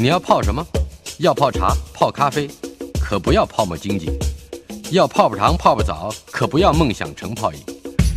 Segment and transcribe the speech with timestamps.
[0.00, 0.66] 你要泡什么？
[1.18, 2.48] 要泡茶、泡咖啡，
[2.98, 4.06] 可不要泡沫经济；
[4.90, 7.58] 要泡泡糖、泡泡澡，可不要梦想成泡影；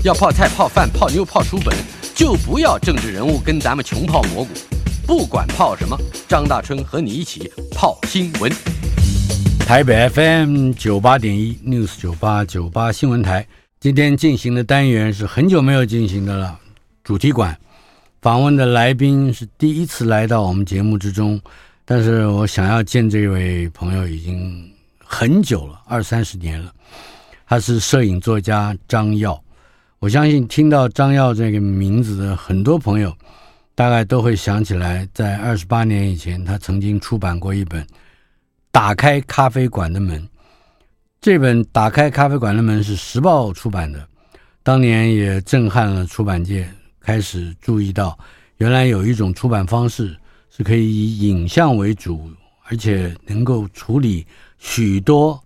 [0.01, 1.75] 要泡菜、泡饭、泡妞、泡书本，
[2.15, 4.51] 就不要政治人物跟咱们穷泡蘑菇。
[5.05, 8.49] 不管泡什么，张大春和你一起泡新闻。
[9.59, 13.45] 台北 FM 九八点一 News 九八九八新闻台，
[13.81, 16.57] 今天进行的单元是很久没有进行的了。
[17.03, 17.59] 主题馆
[18.21, 21.41] 访问的来宾是第一次来到我们节目之中，
[21.85, 26.73] 但是我想要见这位朋友已经很久了，二三十年了。
[27.45, 29.39] 他是摄影作家张耀，
[29.99, 33.15] 我相信听到张耀这个名字的很多朋友，
[33.75, 37.83] 大概都会想起来，在二十八年以前，他曾经出版过一本
[38.71, 40.19] 《打开咖啡馆的门》。
[41.21, 44.07] 这本《打开咖啡馆的门》是时报出版的，
[44.63, 46.67] 当年也震撼了出版界。
[46.99, 48.17] 开始注意到，
[48.57, 50.17] 原来有一种出版方式
[50.55, 52.29] 是可以以影像为主，
[52.65, 54.23] 而且能够处理
[54.59, 55.43] 许多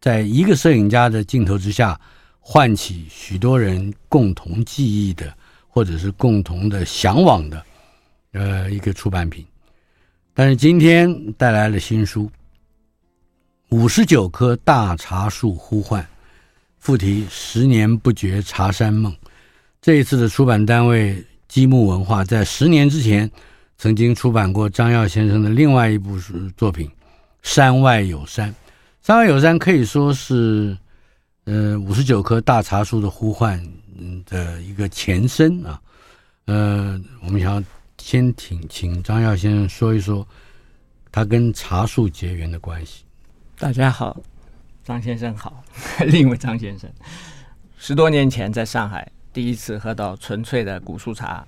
[0.00, 2.00] 在一个摄影家的镜头之下
[2.38, 7.66] 唤起许多人共同记忆的，或者是共同的向往的，
[8.34, 9.44] 呃，一个出版品。
[10.32, 12.24] 但是今天带来了新书
[13.70, 16.00] 《五十九棵大茶树呼唤》，
[16.78, 19.12] 副题“十年不觉茶山梦”。
[19.82, 23.28] 这一次的出版单位积木文化，在十年之前
[23.76, 26.18] 曾经出版过张耀先生的另外一部
[26.56, 26.88] 作品
[27.42, 28.48] 《山外有山》。
[29.02, 30.76] 《山外有山》可以说是
[31.44, 33.62] 呃五十九棵大茶树的呼唤
[34.26, 35.80] 的一个前身啊。
[36.46, 37.62] 呃，我们想要
[37.98, 40.26] 先请请张耀先生说一说
[41.10, 43.04] 他跟茶树结缘的关系。
[43.58, 44.20] 大家好，
[44.82, 45.62] 张先生好，
[46.06, 46.90] 另一位张先生，
[47.78, 49.10] 十多年前在上海。
[49.32, 51.44] 第一次喝到纯粹的古树茶，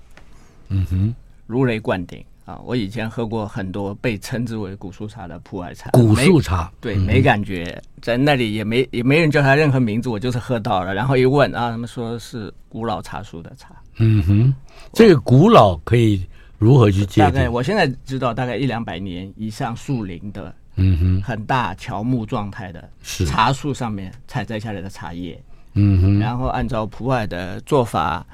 [0.67, 1.15] 嗯哼，
[1.47, 2.59] 如雷贯顶啊！
[2.63, 14.53] 我以前喝过很多被称之为古树茶的普洱茶，古树茶对、嗯、没感觉，在那里也没也没人叫它任何名字，我就是喝到了，然后一问啊，他们说是古老茶树的茶，嗯哼，
[14.93, 16.25] 这个古老可以
[16.57, 17.25] 如何去界定？
[17.25, 22.89] 大概我现在知道，大概一两百年以上树龄的，嗯哼，很大乔木状态的
[23.25, 25.41] 茶树上面采摘下来的茶叶。
[25.79, 28.25] 嗯哼，然后按照普洱的做法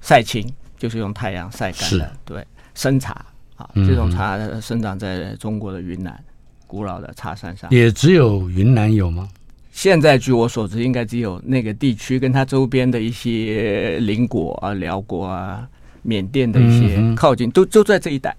[0.00, 3.24] 晒青，就是用太阳晒干的，对，生茶
[3.56, 6.18] 啊，这种茶生长在中国的云南
[6.66, 7.70] 古老的茶山上。
[7.70, 9.28] 也只有云南有吗？
[9.72, 15.68] 现在据我所知，应该只有那个地区跟它周边的一些邻国啊、辽国啊、
[16.02, 18.36] 缅甸的一些靠近，都都在这一带。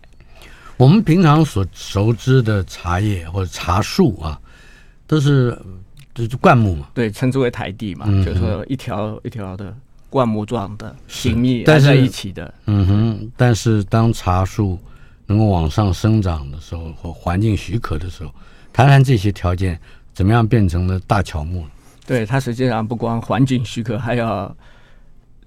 [0.78, 4.40] 我们平常所熟知的茶叶或者茶树啊，
[5.06, 5.58] 都是。
[6.16, 9.72] 就是灌木嘛，对，称之为台地嘛，嗯、就是说一条一条的
[10.10, 12.54] 灌木状的紧密挨在一起的。
[12.66, 14.80] 嗯哼，但是当茶树
[15.26, 18.34] 能够往上生长的时候，或环境许可的时候，
[18.72, 19.80] 谈谈这些条件
[20.14, 21.66] 怎么样变成了大乔木？
[22.06, 24.56] 对，它实际上不光环境许可，还要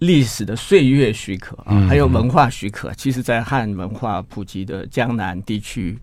[0.01, 2.91] 历史的岁月许可啊，还有文化许可。
[2.91, 5.99] 嗯、其实，在汉文化普及的江南地区。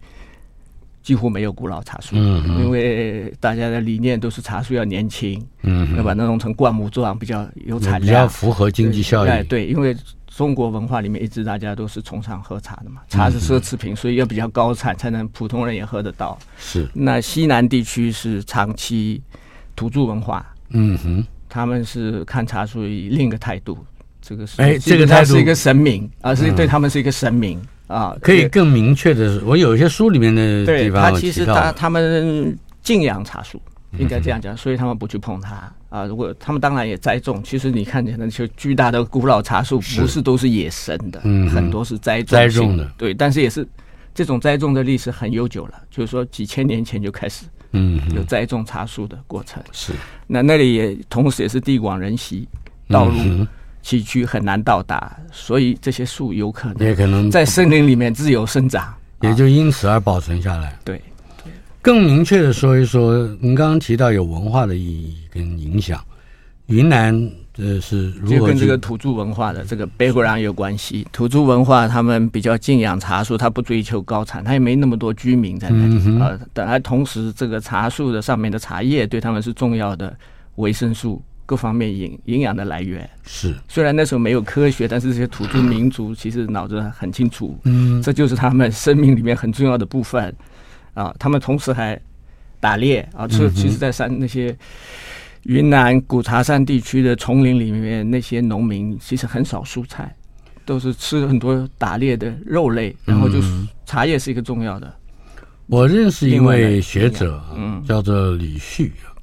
[1.07, 9.43] 几乎没有古老茶树，嗯，因为大家的理念都是茶树要年轻，嗯，要把它弄成灌木状，比较有产量，比较符合经济效益。
[9.45, 9.95] 对，因为
[10.27, 16.37] 中国文化里面一直大家都是崇尚喝茶的嘛，茶是奢侈品，所以要比较高产，才能普通人也喝得到。
[16.59, 16.85] 是。
[16.93, 19.21] 那西南地区是长期
[19.77, 23.77] 土著文化，嗯哼，他们是看茶树以另一个态度，
[24.21, 27.61] 这个是哎，这个他是一个神明，而是对他们是一个神明。
[27.87, 33.61] 啊，可以更明确的，我有一些书里面的地方，他其实他他们敬仰茶树，
[33.97, 36.05] 应该这样讲，所以他们不去碰它啊。
[36.05, 43.65] 如果他们当然也栽种，其实你看见那些巨大的古老茶树，不是都是野生的，嗯，很多是栽种栽种的，对，但是也是
[44.13, 49.63] 这种栽种的历史很悠久了，就是说几千年前就开始，嗯，有栽种茶树的过程。
[49.71, 49.93] 是，
[50.27, 52.47] 那那里也同时也是地广人稀，
[52.89, 53.17] 道路。
[53.87, 60.67] 崎岖很难到达，所以这些树有可能也可能在森林里面自由生长，也就因此而保存下来。
[60.67, 61.01] 啊、对，
[61.81, 66.03] 更明确的说一说，您刚刚提到有文化的意义跟影响，
[66.65, 67.17] 云南
[67.53, 71.07] 这是如何就跟这个土著文化的这个 background 有关系。
[71.13, 76.37] 土著文化他们比较敬仰茶树，他不追求高产，他也没那么多居民在那里、嗯、啊。
[76.51, 80.13] 但还同时，这个茶树的上面的茶叶对他们是重要的
[80.55, 81.23] 维生素。
[81.47, 83.09] 各方面营营养的来源。
[83.25, 90.31] 是，虽然那时候没有科学，但是这些土著民族 其实脑子很清楚，嗯，这就是他们生命里面很重要的部分。
[90.93, 91.11] 啊。
[91.17, 91.99] 他们同时还
[92.59, 94.55] 打猎啊，这其实，在山那些
[95.43, 100.13] 云南古茶山地区的丛林里面，那些农民其实很少蔬菜
[100.65, 104.93] 都是吃很多打猎的肉类，然后就是茶叶是一个重要的。
[105.67, 109.16] 我认识一位学者，嗯，叫做李旭，嗯、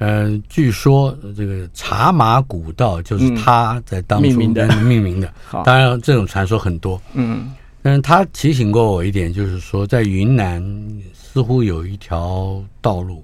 [0.00, 5.30] 呃，据说这个茶马古道就是他在当初命名的， 命名的。
[5.62, 7.52] 当然这种传说很多，嗯，
[7.82, 10.64] 但是他提醒过我一点，就是说在云南
[11.12, 13.22] 似乎有一条道路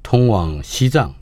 [0.00, 1.12] 通往西藏，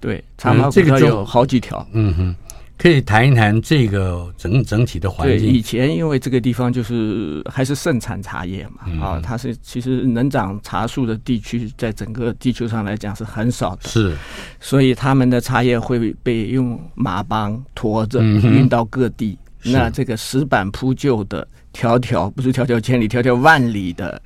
[0.00, 2.36] 对，茶马古道有好几条，嗯哼。
[2.78, 5.38] 可以谈一谈这个整整体的环境。
[5.38, 13.88] 对，以前因为这个地方就是还是盛产茶叶嘛，嗯、啊，它是其实能长茶树的地区，在整个地球上来讲是很少的。
[13.88, 14.14] 是，
[14.60, 19.38] 所以他们的茶叶会被用马帮驮着运到各地。
[19.64, 24.20] 嗯、那这个石板铺就的条条不是条条千里，条条万里的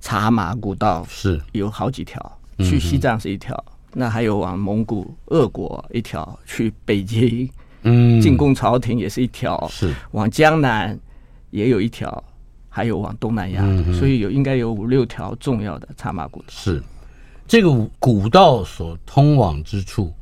[0.00, 7.48] 茶马古道是有好几条，去西藏是一条，嗯、那还有往蒙古、俄国一条，去北京。
[7.82, 10.98] 嗯，进攻朝廷也是一条，是往江南
[11.50, 12.22] 也有一条，
[12.68, 16.46] 还有往东南亚，嗯、所以有应该有五六条重要的茶马古道。
[16.48, 16.82] 是
[17.46, 20.12] 这个古道所通往之处，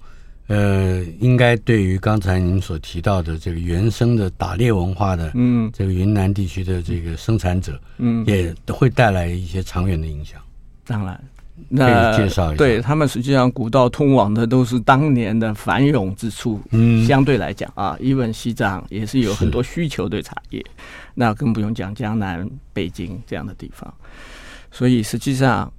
[0.49, 10.41] 呃，应该对于刚才您所提到的这个原生的打猎文化的，嗯，这个云南地区的这个生产者，嗯，也会带来一些长远的影响。
[10.85, 11.23] 当然。
[11.69, 20.65] 那介绍一下，对他们实际上古道通往的都是当年的繁荣之处，嗯，相对来讲啊，因为西藏也是有很多需求对茶叶，
[21.15, 23.93] 那更不用讲江南、北京这样的地方。
[24.71, 25.73] 所以实际上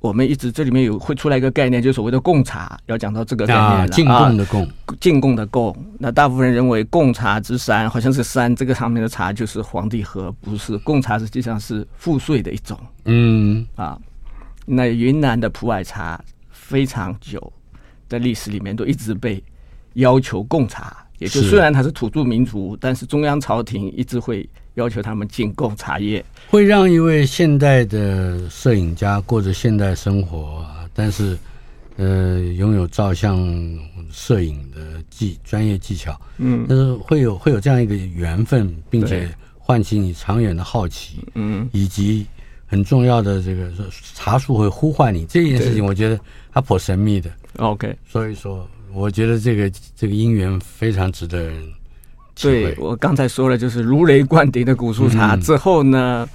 [0.00, 4.68] 我们一直这里面有会出来一个概念，就是所谓的贡茶，要讲到这个概念了，进贡的贡，
[5.00, 5.76] 进贡的贡。
[5.98, 13.98] 那大部分人认为贡茶之山好像是山，这个上面的茶就是皇帝河，不是，贡茶实际上是赋税的一种，嗯啊。
[14.66, 16.20] 那云南的普洱茶
[16.50, 17.52] 非常久，
[18.08, 19.42] 在历史里面都一直被
[19.94, 26.22] 要求贡茶，也就虽然它是土著民族，但是中央朝廷一直会要求他们进贡茶叶。
[26.50, 31.38] 会让一位现代的摄影家过着现代生活，但是
[31.96, 33.38] 呃拥有照相
[34.10, 42.26] 摄影的技专业技巧，嗯，但是会有会有这样一个缘分，并且唤起你长远的好奇，嗯，以及。
[42.66, 43.70] 很重要的这个
[44.14, 46.18] 茶树会呼唤你这件事情，我觉得
[46.52, 47.30] 它颇神秘的。
[47.58, 51.72] OK，所以说我觉得这个这个因缘非常值得人。
[52.34, 56.28] 对，我刚才说了，就是如雷贯顶的古树茶之后呢，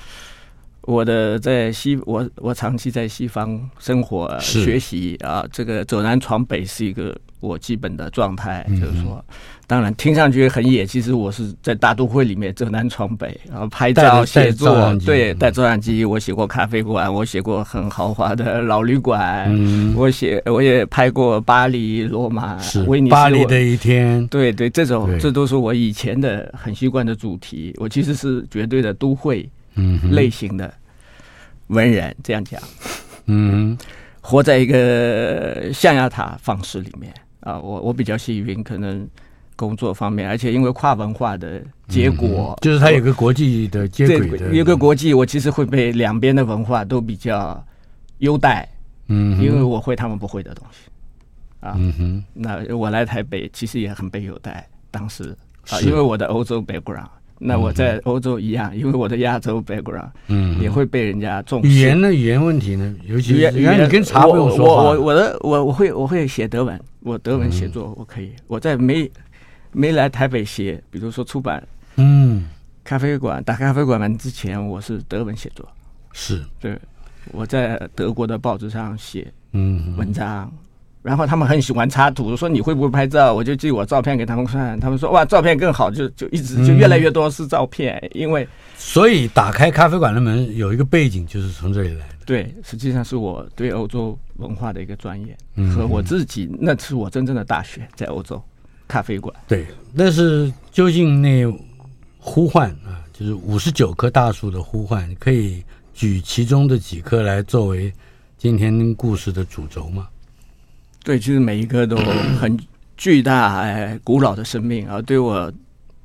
[0.81, 7.15] 我的在西我我长期在西方生活学习啊，这个走南闯北是一个。
[7.41, 9.23] 我基本的状态就是说，
[9.67, 16.05] 当然听上去很野，其实我是在大都会里面走南闯北，然后拍照、写作，对，带照相机。
[16.05, 22.57] 我写过咖啡馆，我写过很豪华的老旅馆，嗯，我写我也拍过巴黎、罗马、
[22.87, 23.11] 威尼斯。
[23.11, 27.73] 巴黎的一天，对对，这种这都是我以前的很习惯的主题。
[27.77, 29.49] 我其实是绝对的都会
[30.11, 30.71] 类型的
[31.67, 32.61] 文人，这样讲，
[33.25, 33.77] 嗯，
[34.19, 37.11] 活在一个象牙塔方式里面。
[37.41, 39.07] 啊，我我比较幸运，可能
[39.55, 47.63] 工作方面，而且因为跨文化的结果，嗯、就是它有个国际的接轨的，有个国际，我其实会被两边的文化都比较
[48.19, 48.67] 优待，
[49.07, 50.89] 嗯，因为我会他们不会的东西，
[51.59, 55.35] 啊，嗯哼，那我来台北其实也很被优待，当时
[55.69, 57.09] 啊，因为我的欧洲 background。
[57.43, 61.69] 那我在欧洲一样， 因为我的亚洲 background，嗯，也会被人家重视。
[61.69, 62.13] 语言呢？
[62.13, 62.95] 语言问题呢？
[63.07, 64.83] 尤其是语言，你跟茶不用说话。
[64.83, 68.31] 我我我的我我会我会写德文，我德文写作我可以。
[68.45, 69.09] 我在没
[69.71, 72.45] 没来台北写，比如说出版，嗯，
[72.83, 75.67] 咖啡馆打咖啡馆门之前，我是德文写作。
[76.13, 76.77] 是对，
[77.31, 80.51] 我在德国的报纸上写嗯文章。
[81.01, 83.33] 然后他们很喜欢插图，说你会不会拍照？
[83.33, 92.15] 我就寄我照片给他们看，他们说哇，照片更好，就就一直就越来越多是照片，嗯、因为所以打开咖啡馆的门有一个背景，就是从这里来的。
[92.25, 98.41] 对，实际上是我对欧洲文化的一个专业，嗯、和我自己那是我真正的大学，在欧洲
[98.87, 99.35] 咖啡馆。
[99.47, 99.65] 对，
[99.97, 101.45] 但是究竟那
[102.19, 105.63] 呼唤啊，就是五十九棵大树的呼唤，可以
[105.95, 107.91] 举其中的几棵来作为
[108.37, 110.07] 今天故事的主轴吗？
[111.03, 111.95] 对，其实每一个都
[112.39, 112.57] 很
[112.95, 115.01] 巨大、哎，古老的生命啊！
[115.01, 115.51] 对我，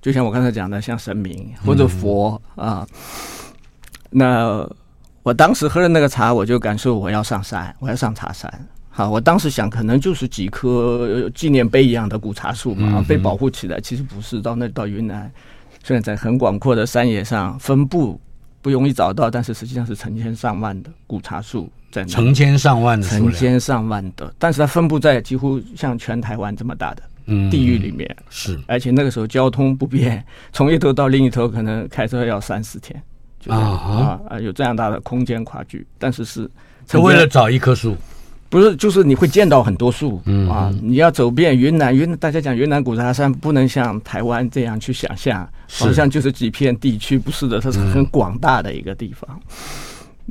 [0.00, 2.87] 就像我刚才讲的，像神明或者佛啊。
[4.11, 4.67] 那
[5.23, 8.50] 我当时喝了那个茶，我就感受我要上山，我要上茶山。
[8.88, 13.79] 好，我当时想，可能就是几棵纪念碑一样的古茶树嘛，被保护起来。
[13.79, 15.31] 其实不是，到那到云南，
[15.85, 18.19] 虽然在很广阔的山野上分布
[18.62, 21.71] 不容易找到，但是实际上是成千上万的古茶树。
[22.05, 27.03] 成千上万的，成千上万的，但是它分布在几乎像全台湾这么大的
[27.50, 33.00] 地域里面，嗯、是，而且那个时候交通不便，从一头到另一头可能开车要三四天，
[33.41, 36.50] 就啊啊啊，有这样大的空间跨距，但是是
[36.91, 37.97] 是为了找一棵树。
[38.49, 49.29] 不是，就是你会见到很多树，嗯啊，你要走遍云南，云大家讲云南古茶山不能像台湾这样去想象，好像就是几片地区，不是的，它是很广大的一个地方。
[49.33, 49.43] 嗯、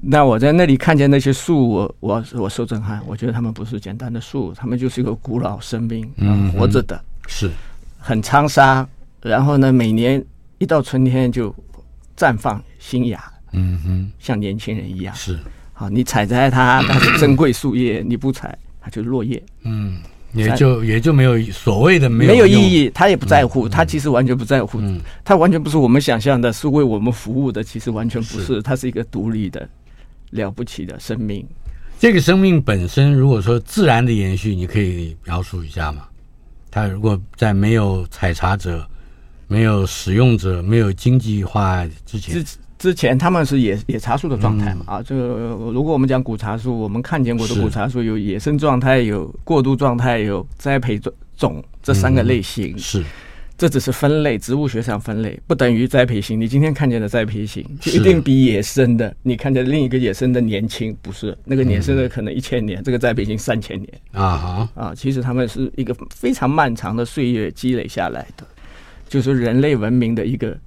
[0.01, 7.49] 那我在那里看见那些树，我我我受震撼，我觉得他们不是简单的树，他们就是一个古老生命，嗯，活着的，是。
[7.97, 8.87] 很沧桑。
[9.21, 10.23] 然后呢，每年
[10.59, 11.53] 一到春天就
[12.15, 13.23] 绽放新芽，
[13.53, 15.39] 嗯哼，像年轻人一样，是。
[15.73, 19.41] 好，你采摘它，它是珍贵树叶，你不采，它就落叶。
[19.63, 19.97] 嗯，
[20.33, 24.79] 也就也就没有所谓的没有没有意义，他也不在乎，他、嗯、其实完全不在乎，
[25.23, 29.67] 他、嗯、完全不是我们想象的，是为我们服务的，其实完全不是，它是，是一个独立的、
[30.35, 31.43] 了不起的生命。
[31.97, 36.03] 这个生命本身，如果说自然的延续，你可以描述一下吗？
[36.69, 38.85] 它如果在没有采茶者、
[39.47, 42.35] 没有使用者、没有经济化之前。
[42.35, 44.83] 之之前他们是野野茶树的状态嘛？
[44.85, 52.77] 啊，这个如果我们讲古茶树，我们看见过的古茶树有野生状态、有过渡状态、有栽培种种这三个类型。
[52.77, 53.01] 是，
[53.57, 56.39] 这只是分类，植物学上分类，不等于栽培型。
[56.39, 60.95] 你今天看见的栽培型，就一定比野生的你看见另一个野生的年轻？
[61.01, 63.89] 不是，那个野生的可能一千年，这个栽培型三千年。
[64.11, 68.45] 啊哈啊，其实他们是一个非常漫长的岁月积累下来的，
[69.07, 70.57] 就是人类文明的一个。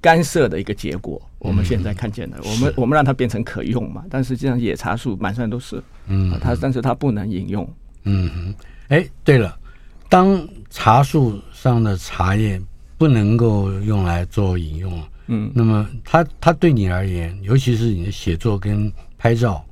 [0.00, 7.66] 干涉的一个结果，我们现在看见的，嗯、我们我们让它变成可用嘛，但实际上野茶树满山都是，嗯，它但是它不能饮用，
[8.02, 8.54] 嗯哼，
[8.88, 9.58] 哎，对了，
[10.10, 12.60] 当茶树上的茶叶
[12.98, 19.64] 不能够用来做饮用，嗯，那么它它对你而言，尤其是你的写作跟拍照，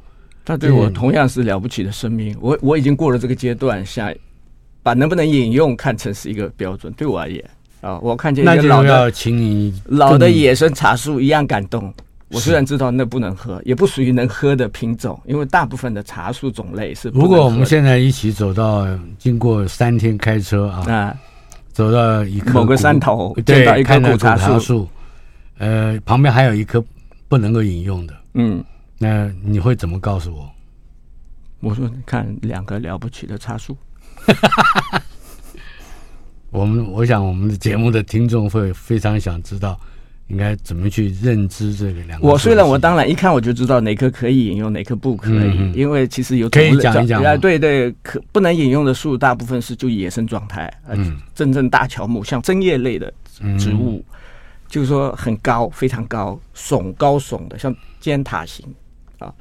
[0.43, 4.11] 它对我同样是了不起的生命，我我已经过了这个阶段，下
[4.83, 7.45] 把能不能饮用看成是一个标准，对我而言。
[7.83, 11.93] 啊、哦，我看见一个老的，请你老的野生茶树一样感动。
[12.29, 17.11] 我虽然知道那不能喝，也不属于能喝的品种，因为大部分的茶树种类是。
[17.11, 21.15] 如果我们现在一起走到，经过三天开车啊，啊，
[21.73, 24.89] 走到一棵某个山头，对，见到一棵古茶树，树，
[25.59, 26.81] 呃，旁边还有一棵
[27.29, 28.63] 不能够饮用的，嗯，
[28.99, 30.49] 那你会怎么告诉我？
[31.61, 33.75] 我说，你看两个了不起的茶树。
[36.51, 39.81] 我们我想我们的节目的听众会非常想知道，
[40.29, 42.27] 应该怎么去认知这个两个。
[42.27, 47.23] 我虽然我当然一看我就知道哪棵可以引用，哪棵不可以，嗯、因为其实有可以讲一讲。
[47.23, 53.13] 啊，对对，可不能引用的树大部分是就野生状态，嗯，真正大乔木像针叶类的
[53.59, 54.17] 植物，嗯、
[54.69, 58.65] 就是说很高，非常高，耸高耸的，像尖塔型
[59.19, 59.33] 啊，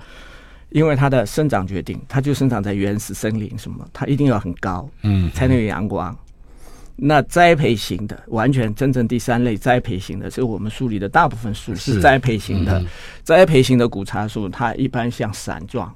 [0.72, 6.16] 因为它的生长决定，它就生长在原始森林什么，它一定要很高，嗯，才能有阳光。
[7.04, 12.80] 那栽培型的，完全真正第三类栽培型的，是我们树里的大部分树是栽培型的。
[13.24, 15.92] 栽培型的古茶树，它一般像伞状，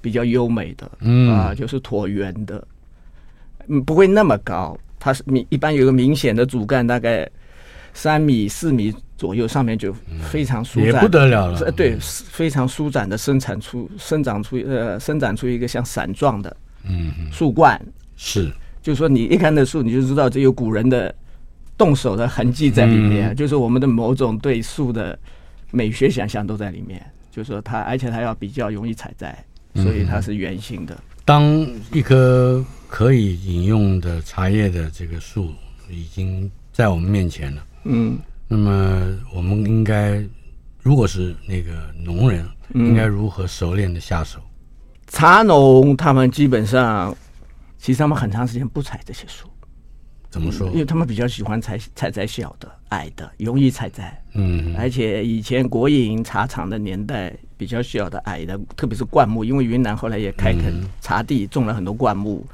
[0.00, 2.66] 比较优美的，嗯啊，就是椭圆的，
[3.66, 4.74] 嗯，不会那么高。
[4.98, 7.28] 它是明一般有个明显的主干，大概
[7.92, 11.70] 三米四米左右，上面就非常舒展，也不得了了。
[11.72, 16.56] 对，非常舒展的生产出生长出呃生长出一个像伞状的，
[16.88, 17.78] 嗯，树冠
[18.16, 18.50] 是。
[18.86, 21.12] 就是说，你一看那树，你就知道这有古人的
[21.76, 23.30] 动手的痕迹在里面。
[23.32, 25.18] 嗯、就是我们的某种对树的
[25.72, 27.04] 美学想象都在里面。
[27.32, 29.36] 就是说，它而且它要比较容易采摘，
[29.74, 30.94] 所以它是圆形的。
[30.94, 35.50] 嗯、当一棵可以饮用的茶叶的这个树
[35.90, 38.16] 已经在我们面前了，嗯，
[38.46, 39.02] 那么
[39.34, 40.22] 我们应该，
[40.80, 41.72] 如果是那个
[42.04, 44.38] 农人，应该如何熟练的下手？
[44.38, 44.46] 嗯、
[45.08, 47.12] 茶农他们基本上。
[47.78, 49.48] 其实他们很长时间不采这些树，
[50.30, 50.68] 怎么说？
[50.70, 54.22] 因为他们比较喜欢采采摘小的、矮的，容易采摘。
[54.34, 62.44] 嗯，而且以前国营茶厂的年代，比较小的、矮的，特别是灌木，因为云南后来也开垦茶地，种了很多灌木，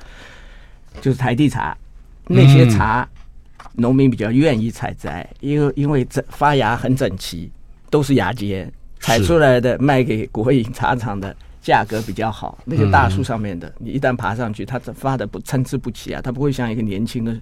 [1.00, 1.76] 就是台地茶。
[2.26, 3.08] 那些茶，
[3.74, 7.50] 农民比较愿意采摘，因为因为这发芽很整齐，
[7.90, 11.34] 都是芽尖，采出来的卖给国营茶厂的。
[11.62, 17.34] 价格比较好，那些大树上面的，你一旦爬上去，它发的不参差不齐啊，它不会像一个年轻的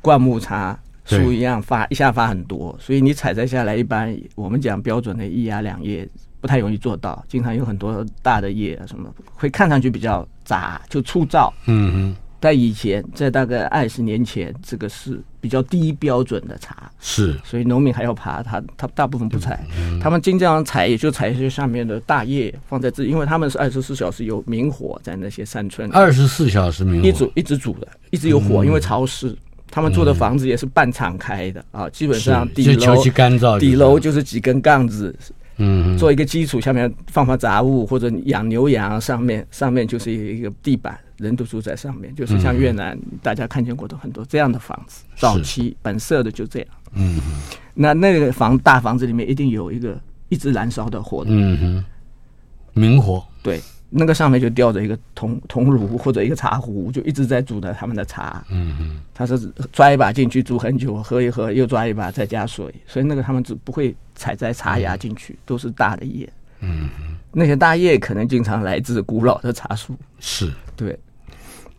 [0.00, 6.08] 灌木茶树一样发一下发很多，所以你采摘下来，一般我们讲标准的一芽两叶
[6.40, 11.52] 不太容易做到，经常有很多大的叶什么，会看上去比较杂，就粗糙。
[11.66, 12.16] 嗯嗯。
[12.44, 29.34] 在以前，在大概二十年前，这个是比较低标准的茶，是，所以农民还要爬，他他大部分不采，嗯、他们经常采也就采一些上面的大叶放在这，因为他们是二十四小时有明火在那些山村，二十四小时明火，一煮一直煮的，一直有火，因为潮湿。
[29.70, 35.16] 他们住的房子也是半敞开的啊，基本上底楼底楼就是几根杠子，
[35.56, 47.20] 嗯，做一个基础，下面放放杂物或者养牛羊，上面上面就是一个地板，人都住在上面，就是像越南大家看见过的很多这样的房子，早期本色的就这样，嗯，
[47.74, 51.84] 那那个房大房子里面一定有一个一直燃烧的火的，嗯哼，
[52.72, 53.60] 明火，对。
[53.96, 58.44] 那个上面就吊着一个铜铜炉或者一个茶壶，就一直在煮的他们的茶。
[58.50, 59.38] 嗯嗯，他是
[59.72, 66.28] 抓一把进去煮很久，喝一喝又抓一把再加水，所以那个他们只不会采摘茶芽进去，都是大的叶。
[66.58, 69.94] 嗯嗯，那些大叶可能经常来自古老的茶树。
[70.18, 70.98] 是，对。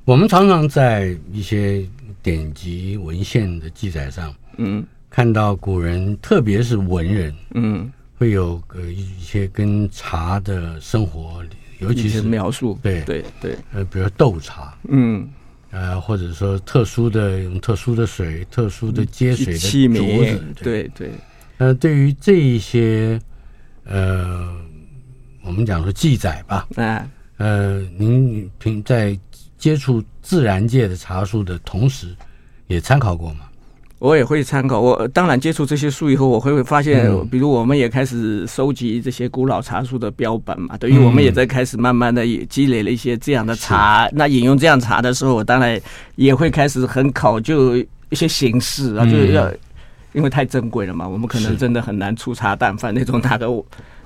[0.06, 1.84] 我们常常在一些
[2.22, 11.44] 典籍文献的记载上，嗯，看到古人，特别是文人，嗯，会有呃一些跟茶的生活。
[11.80, 15.28] 尤其是描述，对对对，呃，比如斗茶，嗯，
[15.72, 21.12] 呃，或者说特殊的用特殊的水、特殊的接水的器皿，对对。
[21.58, 23.20] 呃，对于这一些，
[23.86, 24.54] 呃，
[25.42, 29.18] 我们讲说记载吧，啊，呃，您平在
[29.58, 32.16] 接触自然界的茶树的同时，
[32.68, 33.48] 也参考过吗？
[34.00, 34.80] 我也会参考。
[34.80, 40.78] 我当然接触这些书以后，我会发现，比如我们也开始收集这些古老茶树的标本嘛。
[40.78, 44.10] 等于我们也在开始慢慢的也积累了一些这样的茶。
[44.12, 45.80] 那饮用这样茶的时候，我当然
[46.16, 49.52] 也会开始很考究一些形式啊，就是要
[50.14, 53.48] 因为太珍贵了嘛，我们可能真的很难粗茶淡饭那种拿个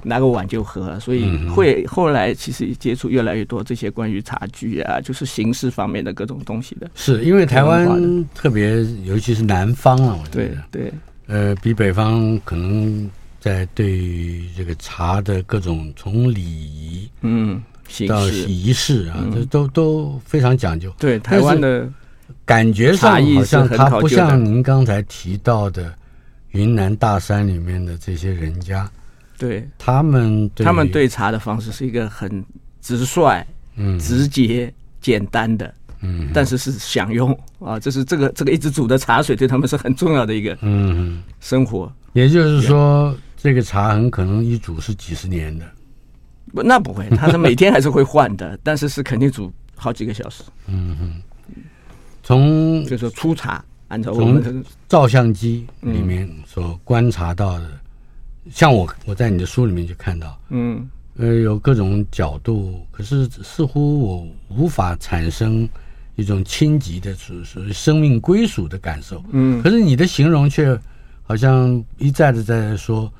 [0.01, 6.89] 拿个碗就喝，所以会后来其实接触越来越多这些关于茶具啊，就是形式方面的各种东西的。
[6.95, 10.93] 是因为台湾特别，尤其是南方啊，我觉得对对，
[11.27, 17.61] 呃，比北方可能在对于这个茶的各种从礼仪嗯
[18.07, 20.93] 到仪式啊，这都都非常讲究。
[20.97, 21.89] 对台湾的
[22.45, 25.93] 感觉上好像它不像您刚才提到的
[26.51, 28.89] 云南大山里面的这些人家。
[29.39, 29.67] 对。
[29.79, 32.45] 他们，他们对茶的方式是一个很
[32.81, 33.43] 直率、
[33.77, 34.71] 嗯，直接、
[35.01, 37.31] 简单的，嗯，但是是享用。
[37.59, 41.91] 啊，这是这个这个一直煮的茶水对他们是很重要的一个，嗯，生活。
[42.13, 45.65] 也就是说，这个茶很可能一煮是几十年的，
[46.53, 50.43] 不，那不会，他是每天还是会换的， 但是是肯定煮好几个小时。
[50.67, 51.21] 嗯嗯，
[52.23, 57.78] 从就是说粗茶，按照我们照相机里面所观察到的。
[58.51, 65.67] 像我，我在你的书里面就看到，嗯，呃，有各种角度，可是似乎我无法产生
[66.15, 70.77] 一种亲极的属属于生命归属的感受，嗯，可是你的形容却
[71.23, 73.11] 好像一再的在说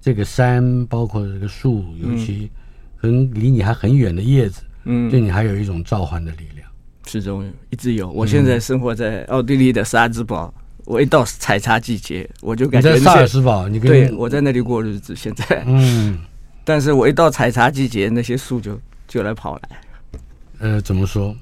[0.00, 2.50] 这个山，包括这个树，尤其
[2.96, 6.68] 很离你还很远的叶子，嗯，对你还有一种召唤的力量，
[7.06, 8.10] 始终一直有。
[8.10, 10.52] 我现在生活在奥地利的萨尔兹堡。
[10.84, 15.14] 我一到采茶季节，我就感觉在萨尔茨堡，你对我在那里过日子。
[15.14, 16.18] 现在，嗯，
[16.64, 19.62] 但是我一到采茶季节，那些树就就来跑来。
[20.58, 21.34] 呃，怎么说？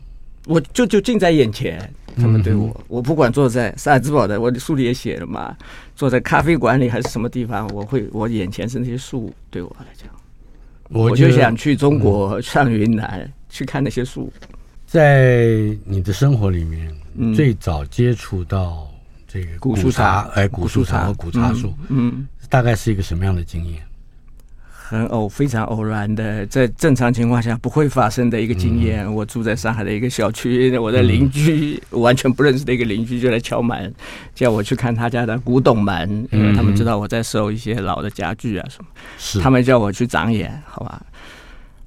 [0.46, 1.78] 我就就近在眼前，
[2.16, 5.56] 他们对我，嗯、我不管坐在萨尔茨堡的，我的书里也写了嘛，
[5.94, 10.08] 坐在咖啡馆里还是什么地方，我会我眼前是那些树，对我来讲，
[10.88, 14.32] 我，我就想去中国，上云南、嗯、去看那些树。
[14.86, 18.87] 在你的生活里面，嗯、最早接触到。
[19.28, 23.82] 这个古树茶，哎，古树茶和古茶树，嗯，大概是一个什么样的经验？
[24.70, 29.04] 很偶，非常偶然的，在正常情况下不会发生的一个经验。
[29.04, 33.94] 嗯、我住在上海的一个小区，我的邻居、嗯、完全不认识的一个邻居就来敲门，
[34.34, 38.88] 叫我去看他家的古董门，因为他们知道我在收一些老的家具啊什么，
[39.18, 41.02] 是他们叫我去长眼，好吧？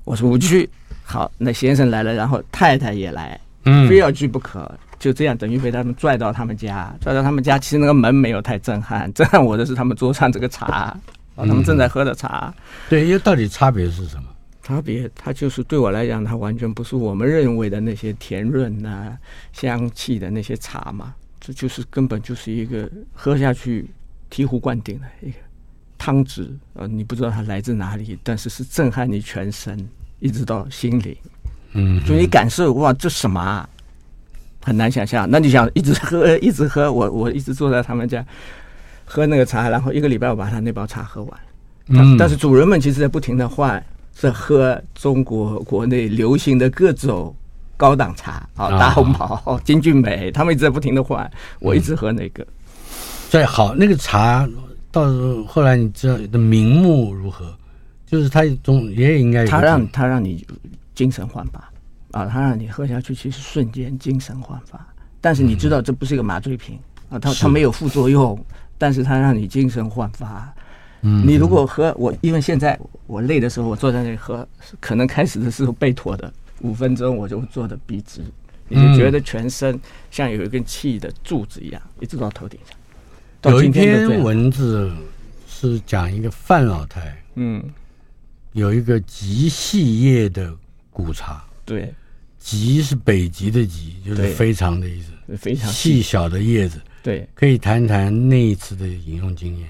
[0.04, 0.70] 我说不去，
[1.04, 4.72] 好，那先生来了，然后太太也来，嗯，非要去不可。
[5.02, 7.58] 就这样，等于被他们拽到他们家，拽到他们家。
[7.58, 10.96] 其实那个门没有太震撼，震撼我的是他们桌上这个茶，
[11.34, 12.54] 哦，他们正在喝的茶。
[12.56, 14.26] 嗯、对，因为到底差别是什么？
[14.62, 19.18] 差别，它就是对我来讲，它完全不是我们认为的那些甜润啊、
[19.52, 21.16] 香气的那些茶嘛。
[21.40, 23.90] 这就是根本就是一个喝下去
[24.30, 25.38] 醍醐灌顶的一个
[25.98, 26.48] 汤汁。
[26.74, 29.76] 呃，你不知道它来自哪里，但是是震撼你全身，
[30.20, 31.18] 一直到心灵。
[31.74, 33.68] 嗯，所以你感受哇，这什么啊？
[34.64, 38.24] 很难想象，那你想一直喝，一直喝，我我一直坐在他们家
[39.06, 41.40] 喝那个茶，然后一个礼拜我把他那包茶喝完。
[41.88, 47.36] 嗯，但是主人们其实在不停的换，在喝中国国内流行的各种
[47.76, 52.46] 高档茶啊，大红袍、金骏眉，他们一直在不停的换，我一直喝那个。
[53.30, 54.48] 最、嗯、好那个茶，
[54.92, 55.04] 到
[55.48, 57.46] 后来你知道的名目如何？
[58.06, 60.46] 就是他总也应该，他让他让你
[60.94, 61.71] 精神焕发。
[62.12, 64.86] 啊，它让你喝下去，其实瞬间精神焕发，
[65.20, 68.38] 但是你知道这不是一个麻醉品啊，它它没有副作用，
[68.78, 70.54] 但是它让你精神焕发。
[71.02, 74.48] 嗯，你如果喝我，因为现在我累的时候，我坐在那里喝，
[74.80, 78.22] 可能开始的时候背驼的，五分钟我就坐的笔直，
[78.68, 79.80] 你就觉得全身
[80.12, 83.52] 像有一根气的柱子一样，一直到头顶上。
[83.52, 84.92] 有一篇文字
[85.48, 87.64] 是讲一个范老太，嗯，
[88.52, 90.56] 有一个极细叶的
[90.92, 91.92] 古茶，对，
[92.42, 99.70] 极是北极的极，就是非常的意思，非常细小的叶子，对，可以谈谈那一次的饮用经验。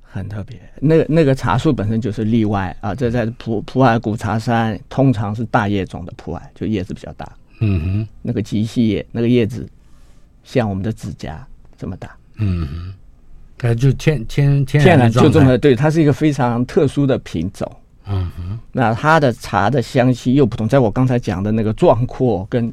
[0.00, 2.94] 很特别，那个那个茶树本身就是例外啊！
[2.94, 7.30] 这在普普洱古茶山，通常是大叶种的普洱，就叶子比较大。
[7.60, 9.66] 嗯哼，那个极细叶，那个叶子
[10.44, 11.46] 像我们的指甲
[11.78, 12.14] 这么大。
[12.36, 12.94] 嗯哼，
[13.56, 17.70] 它就天天天然就这么对，它是一个非常特殊的品种。
[18.12, 22.72] 嗯哼，那它的茶的香气又不同，在我刚才讲的那个壮阔跟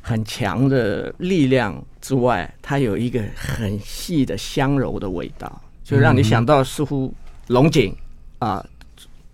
[0.00, 5.60] 很强的力量之外，它有一个很细的香柔的味道。
[5.82, 7.14] 就让你想到似乎
[7.46, 7.94] 龙井
[8.40, 8.64] 啊，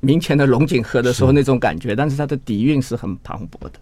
[0.01, 3.73] 明前的龙井喝的时候那种感觉，但是它的底蕴是很磅礴的。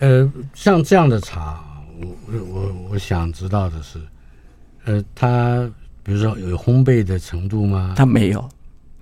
[0.00, 1.64] 呃，像这样的茶，
[1.98, 2.14] 我
[2.46, 3.98] 我我想知道的是，
[4.84, 5.66] 呃，它
[6.02, 7.94] 比如说有烘焙的程度吗？
[7.96, 8.46] 它没有，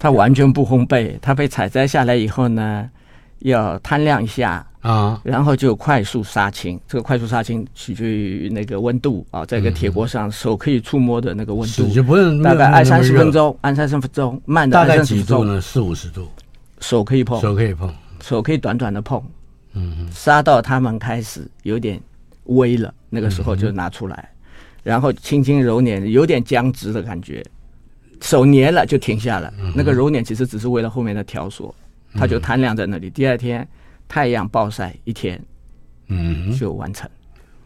[0.00, 1.16] 它完全不烘焙。
[1.22, 2.90] 它被采摘下来以后呢，
[3.38, 4.66] 要摊晾一下。
[4.80, 14.74] 啊，然后就快速杀青，这个快速杀青取决于那个温度啊，在一个铁锅上，手可以触摸的那个温度，就不用大概二三十分钟，二三十分钟，慢的。
[14.74, 15.60] 大概几度呢？
[15.60, 16.26] 四五十度，
[16.80, 19.22] 手可以碰，手可以碰，手可以短短的碰，
[19.74, 22.00] 嗯，杀到它们开始有点
[22.44, 24.30] 微了，那个时候就拿出来，
[24.82, 27.44] 然后轻轻揉捻，有点僵直的感觉，
[28.20, 29.52] 手黏了就停下了。
[29.74, 31.74] 那个揉捻其实只是为了后面的条索，
[32.14, 33.66] 它就摊晾在那里，第二天。
[34.12, 35.40] 太阳暴晒一天，
[36.08, 37.08] 嗯，就完成。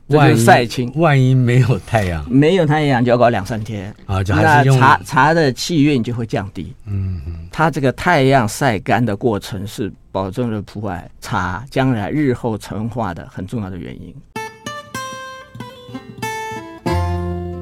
[0.08, 6.70] 万一晒青，万一没有太阳，没有太阳就要搞两三天啊，就还是用那茶茶的气韵就会降低。
[6.84, 14.14] 嗯嗯，它这个太阳晒干的过程是保证了普洱茶将来日后陈化的很重要的原因。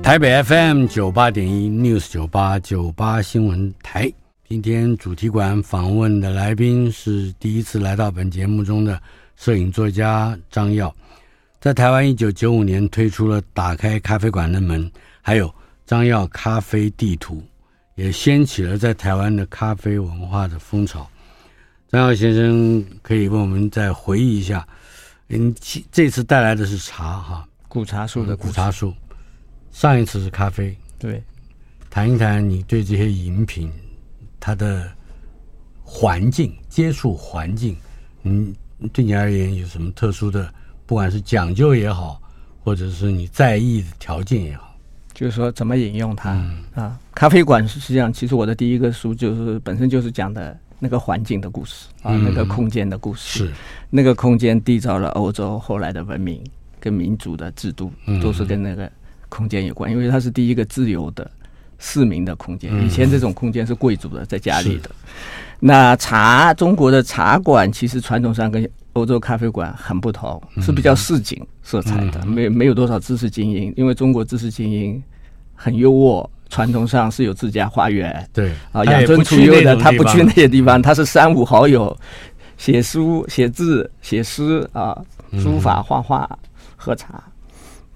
[0.03, 4.13] 台北 FM 九八点一 News 九八九八新闻台。
[4.49, 9.01] 今天主题馆访问的来宾是第一次来到本节目中的
[9.37, 10.93] 摄影作家张耀，
[11.61, 14.85] 在台湾一九九五年推出了《打开咖啡馆的门》，
[15.23, 15.53] 还有
[15.87, 17.41] 张耀咖啡地图，
[17.95, 21.09] 也掀起了在台湾的咖啡文化的风潮。
[21.89, 24.67] 张耀先生可以为我们再回忆一下，
[25.29, 25.55] 嗯，
[25.93, 28.93] 这次带来的是茶哈，古茶树的古茶树，
[29.73, 31.23] 上一次是咖啡，对，
[31.91, 33.71] 谈一谈你对这些饮品。
[34.45, 34.91] 它的
[35.85, 37.77] 环境接触环境，
[38.25, 38.53] 嗯，
[38.93, 40.53] 对你而言有什么特殊的？
[40.85, 42.21] 不管是讲究也好，
[42.65, 44.77] 或者是你在意的条件也好，
[45.15, 46.99] 就是说怎么饮用它、嗯、啊？
[47.15, 53.47] 咖啡馆实际上，其实我的第一个书就是本身就是讲的那个环境的故事啊，嗯、那个空间的故事。
[53.47, 53.53] 是
[53.91, 56.43] 那个空间缔造了欧洲后来的文明
[56.81, 58.91] 跟民族的制度，都是跟那个
[59.33, 61.31] 空间有关，因为它是第一个自由的。
[61.85, 64.89] 市民的空间，以前这种空间是贵族的，在家里的。
[65.59, 73.75] 那茶，中国的茶馆其实传统上跟欧洲咖啡馆很不同，是比较市井色彩的，没没有多少知识精英。
[73.77, 75.03] 因为中国知识精英
[75.57, 81.99] 很优渥，传统上是有自家花园，对啊，养尊处优的，他不去那些地方，他是三五好友
[82.57, 84.97] 写书、写字、写诗啊，
[85.33, 86.39] 书法、画画、
[86.77, 87.21] 喝茶。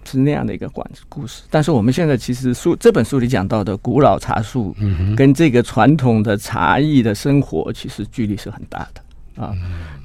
[0.06, 4.74] 是那样的一个管故事，但是我们现在其实书这本书里讲到的古老茶树，
[5.16, 9.52] 跟这个传统的茶艺的生活，其实距离是很大的啊。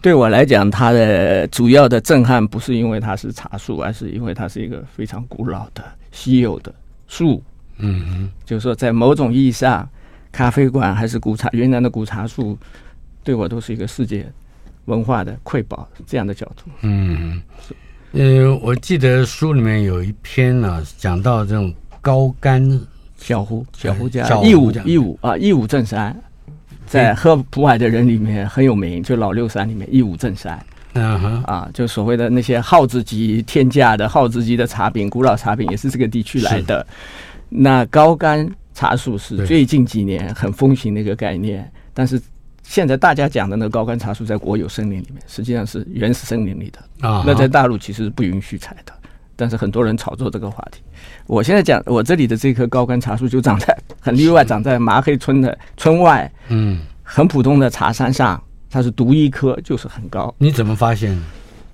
[0.01, 6.73] 对我来讲，它的主要的震撼不是因为它是茶树，而是因为它是一个非常古老的、稀有的
[7.07, 7.41] 树。
[7.77, 9.87] 嗯，就是说，在某种意义上，
[10.31, 12.57] 咖啡馆还是古茶，云南的古茶树，
[13.23, 14.25] 对我都是一个世界
[14.85, 16.69] 文化的瑰宝这样的角度。
[16.81, 17.41] 嗯。
[18.13, 22.61] 呃，我记得书里面有一篇呢、啊，讲到这种高干
[23.17, 26.13] 小胡小胡家义武义武啊，义武镇山，
[26.85, 30.61] 在喝普洱的人里面很有名，就老六山里面义武镇山，
[30.93, 36.85] 嗯哼啊，就所谓的那些耗子级天价的耗子级的茶饼，古老茶饼也是这个地区来的。
[37.47, 42.21] 那高干茶树是最近几年很风行的一个概念，但是。
[42.71, 47.21] 现在大家讲的那个高干茶树在国有森林里面，实际上是原始森林里的啊。
[47.27, 48.93] 那在大陆其实是不允许采的，
[49.35, 50.81] 但是很多人炒作这个话题。
[51.27, 60.33] 我现在讲我这里的这棵高干茶树就长在很例外，长在麻黑村的村外，嗯，很普通的茶山上，它是独一棵，就是很高。
[60.37, 61.21] 你怎么发现？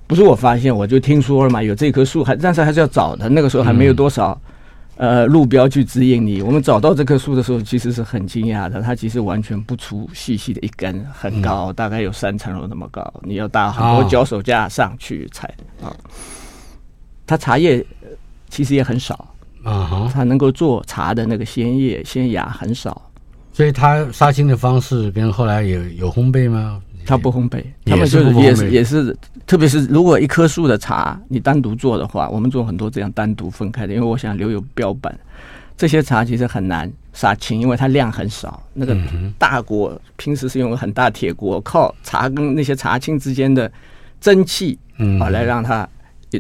[0.08, 3.30] 不是我发现，我就听说了嘛，有这棵树，还但是还是要找的。
[3.30, 4.54] 那个时候还没有多少、嗯、
[4.98, 6.42] 呃路标去指引你。
[6.42, 8.82] 我们找到这棵树的时候，其实是很惊讶的。
[8.82, 13.14] 它其实完全不出细细的一根，很高，嗯、大概有三层楼那么高。
[13.24, 15.96] 你要搭很多脚手架上去采啊。
[17.26, 17.86] 它茶叶
[18.50, 19.28] 其实也很少
[19.64, 23.02] 啊，它能够做茶的那个鲜叶鲜芽很少。
[23.52, 26.82] 所以它杀青的方式跟后来有有烘焙吗？
[27.08, 35.18] 它不烘焙，他们就是也是也是，特别是如果一棵树的茶你单独做的话，我们做很多这样单独分开的，因为我想留有标本。
[35.78, 38.62] 这些茶其实很难杀青，因为它量很少。
[38.74, 38.98] 那个
[39.38, 43.72] 大锅平时是用很大铁锅，靠茶跟那些茶青之间的
[44.20, 44.78] 蒸汽
[45.20, 45.88] 啊来让它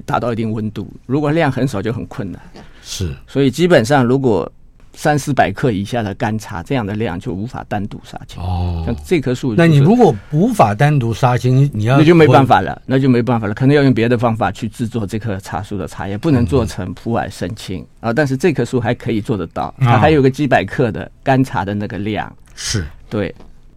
[0.05, 0.91] 达到一定温度。
[1.05, 2.41] 如果量很少就很困难。
[2.83, 4.51] 是，所以基本上如果。
[4.97, 8.41] 三四百克以下的干茶，这样的量就无法单独杀青。
[8.41, 18.11] 哦，像这棵树，那你如果无法单独杀青，你要那就没办法了，那就没办法了，可能要用别的方法去制作这棵茶树的茶叶，不能做成普洱生青啊。
[18.11, 22.35] 但是这棵树还可以做得到，它还有个几百克的干茶的那个量。
[22.55, 23.33] 是，对，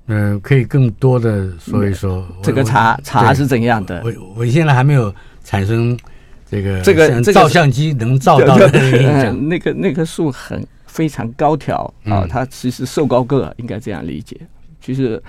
[0.07, 4.03] 嗯，可以更多的说一说这个茶茶是怎样的。
[4.03, 5.95] 我我现在还没有产生
[6.51, 8.71] 这个这个照相机能照到的
[9.35, 10.67] 那个 那棵树很。
[10.91, 14.37] 非常高挑啊，它其实瘦高个，应该这样理解。
[14.81, 15.23] 其实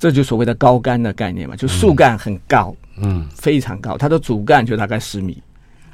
[0.00, 5.40] 这就所谓的高杆的概念嘛，就树干很高，嗯，非常高，它的主干就大概十米，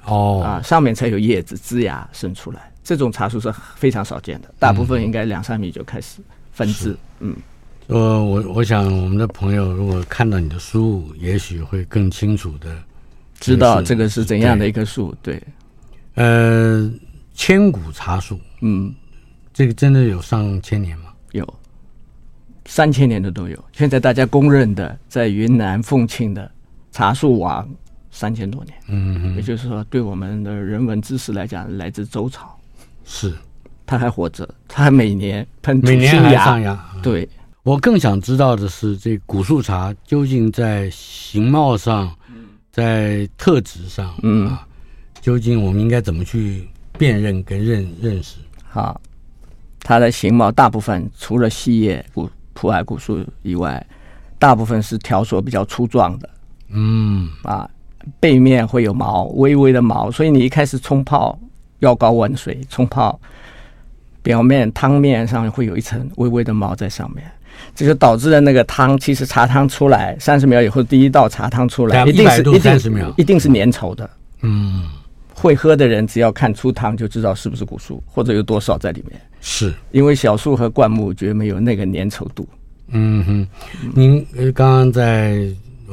[0.06, 2.72] 哦，啊，上面才有叶子枝芽伸出来。
[2.82, 6.96] 这种茶树是非常少见的，大部分应该两三米就开始分枝。
[7.20, 7.37] 嗯，
[7.88, 12.74] 呃，我我想我们的朋友如果看到你的书，也许会更清楚的
[13.38, 15.14] 知道这个是怎样的一棵树。
[15.22, 15.42] 对，
[16.14, 16.90] 呃。
[17.38, 18.92] 千古茶树，嗯，
[19.55, 21.12] 这个真的有上千年吗？
[21.31, 21.55] 有，
[22.64, 23.64] 三千年的都有。
[23.70, 26.50] 现在大家公认的，在云南凤庆的
[26.90, 27.68] 茶树王
[28.11, 32.59] 三千多年，嗯嗯，也就是说，对我们的人文知识来讲，来自周朝，
[33.05, 33.33] 是，
[33.87, 36.76] 他还活着，他还每年喷每年还上芽。
[37.05, 37.29] 对，
[37.62, 42.12] 我更想知道的是，这古树茶究竟在形貌上，
[42.72, 44.66] 在特质上，嗯，啊，
[45.20, 46.68] 究竟我们应该怎么去？
[46.98, 48.37] 辨认跟认认识，
[48.76, 49.00] 好，
[49.80, 53.82] 它的形貌大部分除了细叶古普洱古树以外，
[54.38, 56.28] 大部分是条索比较粗壮的，
[56.68, 57.66] 嗯啊，
[58.20, 61.38] 背面会有毛，微微的毛，所以你一开始冲泡
[61.78, 63.18] 要高温水冲泡，
[64.22, 67.24] 表面汤面上会有一层微微的毛在上面，
[67.74, 74.10] 这就导致了那个汤其实茶汤出来三十秒以后，第一道茶汤出来一定是一定一定是粘稠的，
[74.42, 74.84] 嗯。
[75.38, 79.20] 会喝的人只要看出汤就知道是不是古树，或者有多少在里面。
[79.42, 82.49] 是因为小树和灌木绝没有那个粘稠度。
[82.88, 83.46] 嗯哼，
[83.94, 85.46] 您呃刚刚在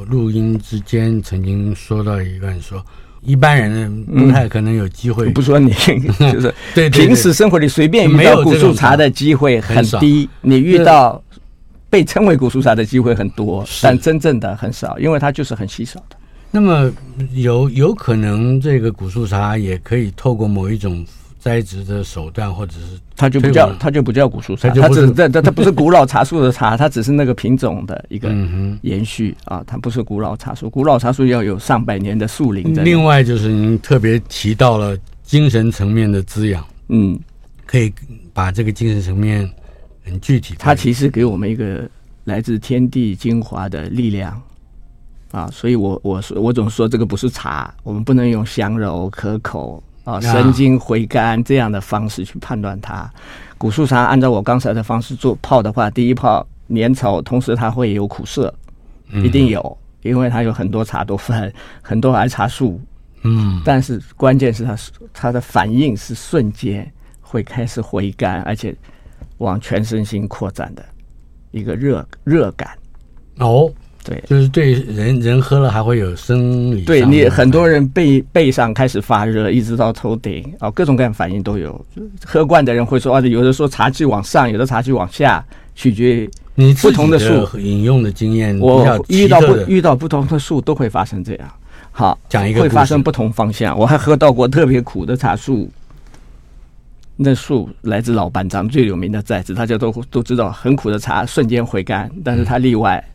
[0.08, 2.82] 录音之间曾经说到一个，说
[3.20, 5.28] 一般人不太可能有机会。
[5.28, 5.72] 不说你，
[6.32, 11.22] 就是对平时生活里随便遇到古树茶的机会很低，你遇到
[11.90, 16.16] 被称为古树茶的机会很多，但真正的很少，因为它就是很稀少的。
[16.54, 16.88] 那么
[17.32, 21.04] 有有可能这个古树茶也可以透过某一种
[21.40, 28.32] 栽植的手段，或者是它就不叫它就不叫古树茶，它只它它它不是古老茶树的茶，它只是那个品种的一个
[28.82, 30.70] 延续啊，它不是古老茶树。
[30.70, 32.72] 古老茶树要有上百年的树龄。
[32.84, 37.18] 另外就是您特别提到了精神层面的滋养，嗯，
[37.66, 37.92] 可以
[38.32, 39.50] 把这个精神层面
[40.04, 41.82] 很具体，它其实给我们一个
[42.22, 44.40] 来自天地精华的力量。
[45.34, 53.10] 啊，所以我我说我总说这个不是茶，我们不能用香柔可口啊、生津回甘这样的方式去判断它。
[53.58, 58.54] 古树茶按照我刚才的方式做泡的话，第一泡粘稠，同时它会有苦涩，
[59.10, 62.80] 一定有，因为它有很多茶多酚， 很多儿茶素。
[63.22, 64.76] 嗯，但是关键是它
[65.12, 66.88] 它的反应是瞬间
[67.20, 68.72] 会开始回甘，而且
[69.38, 70.84] 往全身心扩展的
[71.50, 72.70] 一个热热感。
[73.40, 73.68] 哦。
[74.04, 81.82] 对，就是对人人喝了还会有生理，对你很多人背背上开始发热，一直到头顶啊，各种各样反应都有。
[82.22, 85.42] 喝惯的人会说啊，有的说茶气往上，有的茶气往下，
[85.74, 88.58] 取决于你不同的树饮用的经验。
[88.58, 91.50] 我遇到不遇到不同的树都会发生这样。
[91.90, 93.78] 好，讲一个会发生不同方向。
[93.78, 95.66] 我还喝到过特别苦的茶树，
[97.16, 103.02] 那树来自老班章最有名的寨子，大家都都知道，很苦的茶瞬间回甘，但是它例外。
[103.02, 103.13] 嗯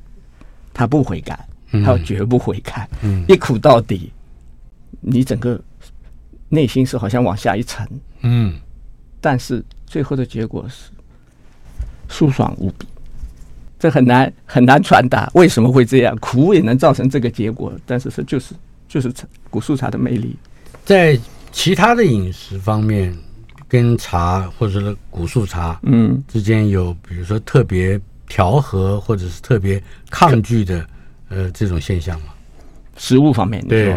[0.79, 1.37] 它不回甘，
[1.83, 2.87] 他绝不悔改。
[3.01, 4.13] 嗯，一苦到底，
[5.01, 5.59] 你整个
[6.47, 7.85] 内心是好像往下一沉。
[8.21, 8.57] 嗯，
[9.19, 10.89] 但是最后的结果是
[12.07, 12.87] 舒爽无比，
[13.77, 15.29] 这很难很难传达。
[15.33, 16.15] 为什么会这样？
[16.21, 18.55] 苦也能造成这个结果，但是这就是
[18.87, 19.13] 就是
[19.49, 20.33] 古树茶的魅力。
[20.85, 21.19] 在
[21.51, 23.13] 其他的饮食方面，
[23.67, 30.87] 跟茶或者是古树茶，嗯，之间有比如说特别调和或者是特别抗拒的，
[31.27, 32.27] 呃，这种现象吗？
[32.95, 33.93] 食物方面，对。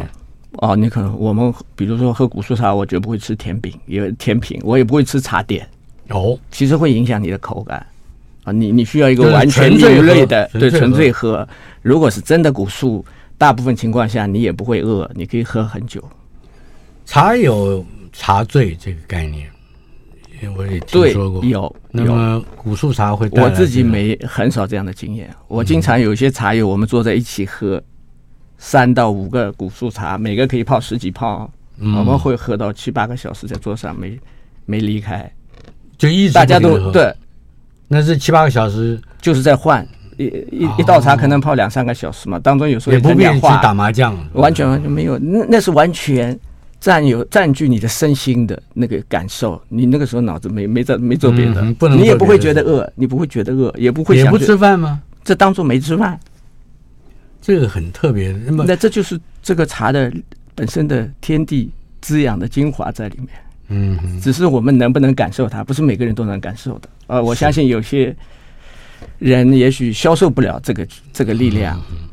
[0.59, 5.67] 哦，你可能我们比如说喝古树茶，我绝不会吃甜饼，因为甜品，我也不会吃茶点。
[6.09, 7.87] 哦，其实会影响你的口感
[8.45, 8.53] 啊。
[8.53, 11.49] 你你需要一个完全蜜类的，对，纯粹喝。
[11.81, 13.03] 如果是真的古树，
[13.39, 16.03] 大部分情况下你也不会饿，你可以喝很久。
[17.07, 19.51] 茶有茶醉这个概念，
[20.57, 21.45] 我也听说过。
[21.45, 25.29] 有，那么古树茶会，我自己没很少这样的经验。
[25.49, 27.83] 我经常有一些茶友，我们坐在一起喝。
[28.65, 34.17] 三到五个古树茶，每个可以泡十几泡，嗯、我们会喝到七八个小时，在桌上没
[34.67, 35.29] 没离开，
[35.99, 37.13] 就一直大家都对，
[37.89, 39.85] 那是七八个小时，就是在换
[40.17, 46.39] 一一一道茶可能泡两三个小时嘛，当中有时候也不必去打麻将，完全完全没有，那那是完全
[46.83, 55.01] 占有占据你的身心的那个感受，你那个时候脑子没没在没做别的，嗯、不能你也不会觉得饿，你不会觉得饿，也不会想也不吃饭吗？
[55.23, 56.19] 这当做没吃饭。
[57.41, 60.13] 这个很特别，那么那这就是这个茶的
[60.57, 63.29] 本身的天地滋养的精华在里面。
[63.69, 66.89] 嗯哼，只是我们能不能感受它，不是每个人都能感受的。
[67.07, 68.13] 呃，我相信有些
[69.21, 71.81] 人也许消受不了这个这个力量。
[71.93, 72.09] 嗯、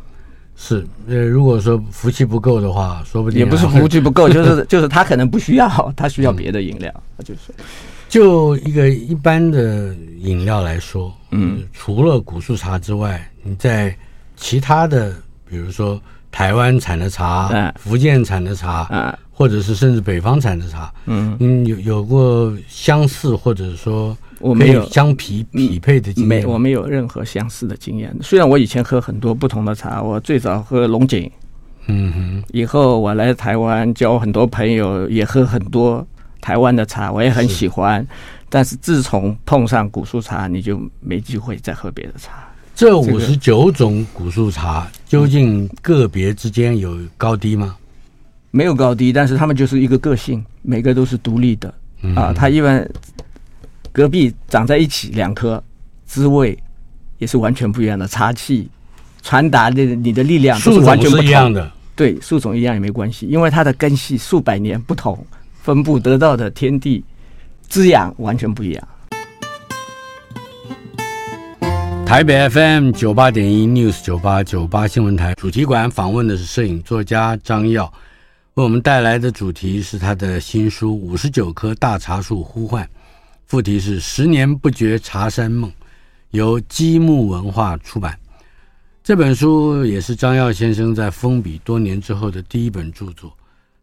[0.61, 6.93] 是，呃，如果说福气不够的话，说不定也不是福气不够， 就是就是他可能不需要，他需要别的饮料。
[7.17, 7.53] 嗯、就是
[8.09, 13.95] 就一个一般的饮料来说，嗯，除了古树茶之外，你在。
[14.41, 15.13] 其他的，
[15.49, 28.15] 比如说台湾产的茶，嗯、福建产的茶，嗯、或者是甚至北方产的茶，嗯，嗯，有有过相似或者说我没有相匹匹配的经验，没，我没有任何相似的经验。
[28.21, 31.29] 虽然我以前喝很多不同的茶，我最早喝龙井，
[31.87, 36.05] 嗯哼，以后我来台湾交很多朋友，也喝很多
[36.41, 38.01] 台湾的茶，我也很喜欢。
[38.01, 38.07] 是
[38.51, 42.47] 但是自从碰上古树茶，你就没机会再喝别的茶。
[42.73, 47.75] 这五十九种古树茶究竟个别之间有高低吗？
[48.49, 51.71] 没有高低，但是他们就是一个个性，每个都是独立的、
[52.01, 52.33] 嗯、啊。
[52.35, 52.89] 它一般
[53.91, 55.63] 隔壁长在一起两棵，
[56.05, 56.57] 滋味
[57.17, 58.69] 也是完全不一样的，茶气
[59.21, 61.71] 传达的你的力量都是完全不一样的。
[61.95, 65.25] 对，树种一样也没关系，因为它的根系数百年不同，
[65.61, 67.03] 分布得到的天地
[67.67, 68.87] 滋养完全不一样。
[72.05, 77.85] 台北 FM 九八点一 News 九八九八新闻台主题馆访问的是摄影作家张耀，
[78.55, 82.83] 为我们带来的主题是他的新书《五十九棵大茶树呼唤》，
[83.49, 85.71] 副题是“十年不觉茶山梦”，
[86.29, 88.15] 由积木文化出版。
[89.03, 93.35] 这本书也是张耀先生在封笔多年之后的第一本著作。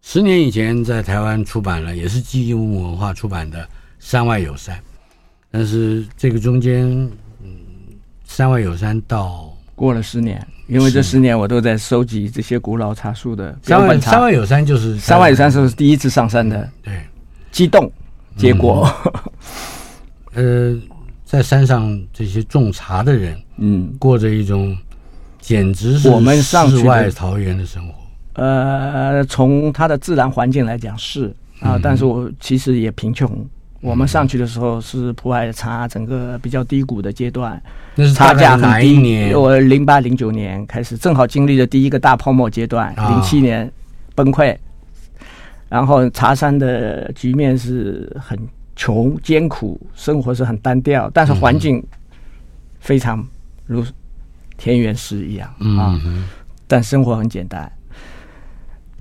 [0.03, 3.65] 十年以前在台湾出版了，也是积木文化出版的
[3.99, 4.77] 《山外有山》，
[5.51, 6.89] 但是这个中间。
[7.43, 7.57] 嗯
[8.25, 17.03] 山外有山到过了十年，因为这十年我都在收集这些古老茶树的山外山外有山就是山外有山是第一次上山的，对，
[17.53, 17.91] 激动，
[18.37, 18.89] 结果，
[20.35, 20.77] 呃，
[21.25, 24.77] 在山上这些种茶的人，嗯，过着一种
[25.41, 27.95] 简直是我们世外桃源的生活。
[28.35, 33.31] 呃，从它的自然环境来讲是啊，但是我其实也贫穷。
[33.83, 37.63] 我们上去的时候是普洱茶整个比较低谷的阶段，
[37.95, 39.33] 那是茶价很低。
[39.33, 43.71] 我零八零九年开始，正好经历了第一个大泡沫阶段，零七年
[44.15, 44.57] 崩溃，
[45.69, 48.39] 然后茶山的局面是很
[48.75, 51.83] 穷艰苦，生活是很单调，但是环境
[52.79, 53.27] 非常
[53.67, 53.85] 如
[54.57, 55.49] 田园诗一样
[55.79, 56.01] 啊，
[56.67, 57.71] 但生活很简单。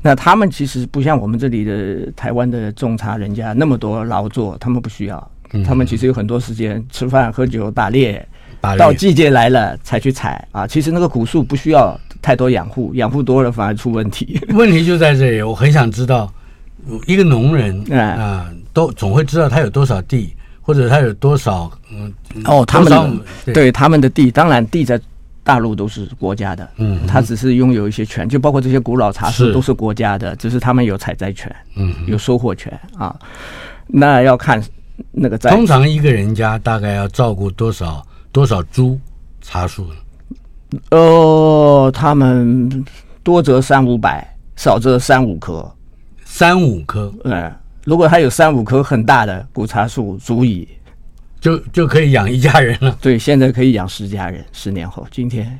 [0.01, 5.31] 那他们其实不像我们这里的台湾的种茶人家那么多劳作，他们不需要，
[5.65, 8.23] 他们其实有很多时间吃饭、喝酒、打猎，
[8.77, 10.67] 到季节来了才去采啊。
[10.67, 14.39] 其实那个古树不需要太多养护，养护多了反而出问题。
[14.53, 16.31] 问题就在这里，我很想知道，
[17.07, 22.13] 一个农人啊，都总会知道他有多少地，或者他有多少嗯
[22.45, 23.19] 哦，他们
[23.53, 24.99] 对他们的地，当然地在。
[25.45, 33.15] 大陆都是国家的，嗯，他只是拥有一些权，就包括这些古老茶树都是国家的，只是他们有采摘权，嗯，有收获权啊。
[33.85, 34.59] 那要看
[35.11, 35.51] 那个在。
[35.51, 38.99] 通常一个人家大概要照顾多少多少株
[39.39, 40.79] 茶树呢？
[40.89, 42.83] 哦，他们
[43.21, 45.71] 多则三五百，少则三五棵。
[46.37, 47.49] 三五棵，嗯，
[47.85, 50.67] 如果他有三五棵很大的古茶树，足以。
[51.39, 52.93] 就就可以养一家人了。
[52.99, 54.43] 对，现在可以养十家人。
[54.51, 55.57] 十年后，今天，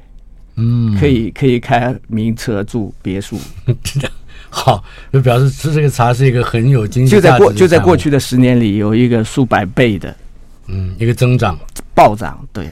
[0.55, 3.39] 嗯，可以可以开名车住别墅。
[4.51, 7.11] 好，就表示吃这个茶是一个很有经济。
[7.11, 10.13] 就在过就在过去的十年里，有一个数百倍的，
[10.67, 11.57] 嗯，一个增长
[11.93, 12.38] 暴涨。
[12.51, 12.69] 对，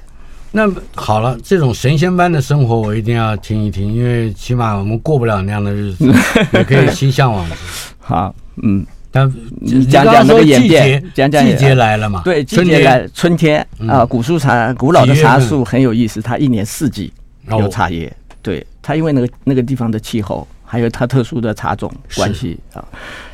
[0.51, 6.11] 那好了，这种神仙般的生活，我一定要听一听，因为起码我们过不了那样的日子，
[6.51, 7.55] 也可以心向往之。
[8.03, 8.85] 好，嗯。
[9.15, 9.31] 但
[9.61, 12.23] 你讲讲那个演变，讲讲季节来了嘛？
[12.25, 17.13] 对，季节来，春天啊，古树茶，古老的茶树很有意思，它一年四季
[17.47, 18.11] 有茶叶。
[18.41, 22.83] 对，它因为那个那个地方的气候，还有它特殊的茶种关系啊，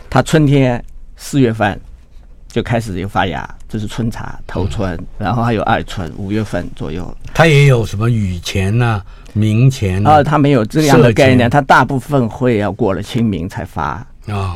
[0.10, 0.84] 它春天
[1.16, 1.80] 四月份
[2.50, 7.10] 就开始有发芽，这是春茶头春，然后还有二春，五月份左右。
[7.34, 9.02] 它也有什么雨前呐、
[9.32, 10.22] 明前啊？
[10.22, 14.06] 它没有这样的概念，它大部分会要过了清明才发。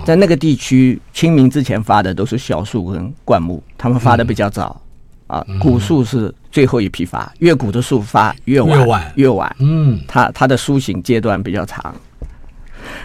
[0.05, 4.81] 在那个地区，清明之前发的都是小树跟灌木，他们发的比较早，
[5.27, 11.93] 嗯、啊，古树是最后一批发，越古的树发越晚，越晚，越晚，嗯，它它的苏醒阶段比较长。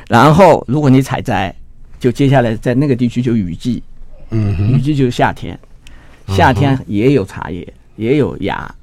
[0.09, 1.55] 然后，如果你采摘，
[2.01, 3.83] 就接下来在那个地区就雨季，
[4.31, 5.59] 嗯，雨季就是夏天，
[6.29, 7.67] 夏天也有茶叶，
[7.97, 8.75] 也有芽，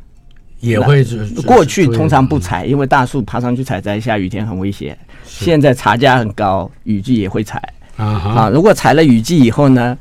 [0.61, 1.05] 也会。
[1.45, 4.97] 过去通常不采，因为大树爬上去采摘，下雨天很危险。
[5.25, 7.61] 现在茶价很高，雨季也会采。
[7.97, 9.97] 啊，如果采了雨季以后呢，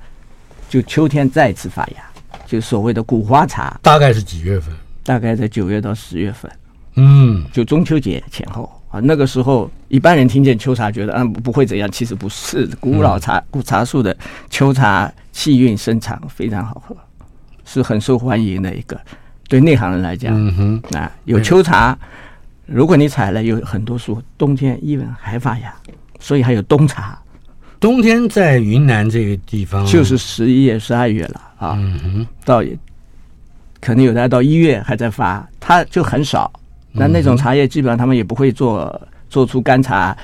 [0.69, 2.03] 就秋天再次发芽，
[2.47, 3.79] 就所谓的古花茶。
[3.83, 4.75] 大概是几月份？
[5.03, 6.51] 大概在九月到十月份。
[6.97, 12.67] 嗯，就中秋节前后啊，那个时候一般人听见秋茶觉得嗯不会怎样，其实不是。
[12.81, 14.17] 古老茶、古茶树的
[14.49, 16.97] 秋茶气韵深长，非常好喝，
[17.65, 19.01] 是很受欢迎的一个。
[19.49, 21.97] 对内行人来讲，嗯哼，啊，有秋茶，
[22.67, 25.75] 如果你采了有很多树，冬天依然还发芽，
[26.19, 27.19] 所以还有冬茶。
[27.85, 32.65] 冬天在云南这个地方，就是十一月、十二月了啊，嗯哼，到
[33.79, 36.51] 可能有的到一月还在发，它就很少。
[36.93, 40.17] 那那种茶叶基本上他们也不会做做出干茶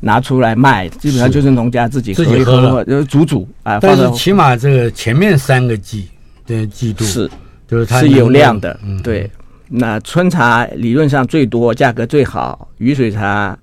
[0.00, 3.80] 拿出来卖，基本上就是农家自己喝一喝，就煮煮啊。
[3.80, 6.08] 但是起码这个前面三个季
[6.46, 7.28] 的季度是
[7.66, 9.28] 就是它是有量的，对。
[9.66, 13.58] 那春茶理论上最多，价格最好；雨水茶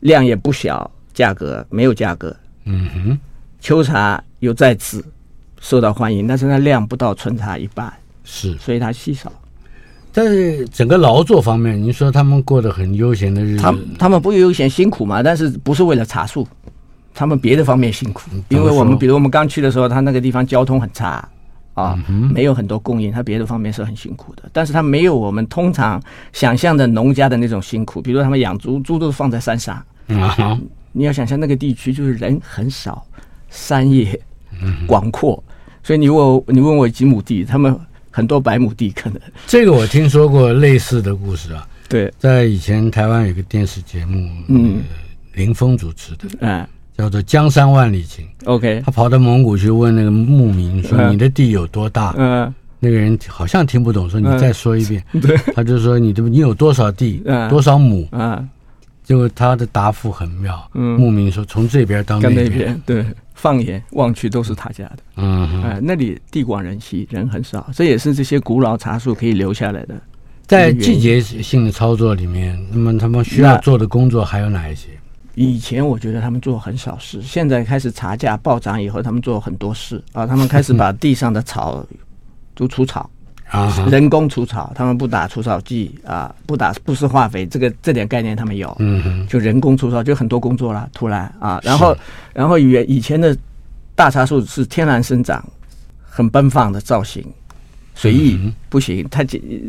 [0.00, 2.36] 量也不小，价格没有价格。
[2.64, 3.18] 嗯哼，
[3.60, 5.04] 秋茶又再次
[5.60, 7.92] 受到欢迎，但是它量不到春茶一半，
[8.24, 9.30] 是，所以它稀少。
[10.12, 10.24] 在
[10.72, 15.22] 整个劳作方面，您说他们过得很悠闲的日子，他他们不悠闲辛苦嘛？
[15.22, 16.46] 但是不是为了茶树，
[17.14, 18.28] 他们别的方面辛苦。
[18.48, 21.28] 因为我们比如我们刚去的时候，他那个地方交通很差
[21.74, 21.96] 啊，
[22.34, 24.42] 没有很多供应，他别的方面是很辛苦的。
[24.52, 26.02] 但是他没有我们通常
[26.32, 29.76] 想象的农家的那种辛苦，比如他们养猪，猪都是放在山上
[30.08, 30.58] 啊。
[30.92, 33.06] 你要想象那个地区就是人很少，
[33.48, 34.20] 山野
[34.86, 35.42] 广阔，
[35.82, 37.78] 所以你问我，你问我几亩地，他们
[38.10, 39.20] 很多百亩地可能。
[39.46, 41.66] 这个我听说过类似的故事啊。
[41.88, 44.82] 对，在以前台湾有个电视节目，嗯，
[45.34, 46.64] 林峰主持的，嗯，
[46.96, 48.24] 叫做《江山万里情》。
[48.44, 55.02] OK，他跑到蒙古去问那个牧民说：“你的地有多大？”嗯，那个人好像听不懂，说：“你再说一遍。
[55.20, 57.22] ”对，他就说：“你的你有多少地？
[57.48, 58.48] 多少亩？”嗯。
[59.10, 63.04] 结果他的答复很妙，嗯，牧民说，从这边到那边，边，对，
[63.34, 70.00] 放眼望去都是他家的，嗯哼，哎，那里地广人稀，人很少，这也是这些古老茶树可以留下来的。
[70.46, 74.90] 在季节性的操作里面，那么他们需要做的工作还有哪一些？
[75.34, 81.84] 以前我觉得他们做很少事，现在开始茶价暴涨以后，他们做很多事啊，他们开始把地上的草
[82.54, 83.10] 都除草。
[83.50, 88.74] 啊，人工除草，他们不打除草剂啊，不打不施化肥，这个这点概念他们有。
[88.78, 91.96] 嗯哼，就人工除草就很多工作了，突然啊，然后
[92.32, 93.36] 然后以以前的
[93.96, 95.44] 大茶树是天然生长，
[96.00, 97.26] 很奔放的造型，
[97.96, 98.38] 随意
[98.68, 99.26] 不行，太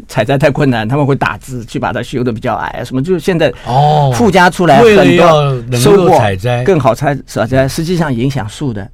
[0.07, 4.13] 采摘太困难，他们会打枝去把它修的比较矮，什么就是现在哦。
[4.13, 6.63] 附加出来很多收获采摘。
[6.63, 8.87] 更好采采摘，实际上影响树的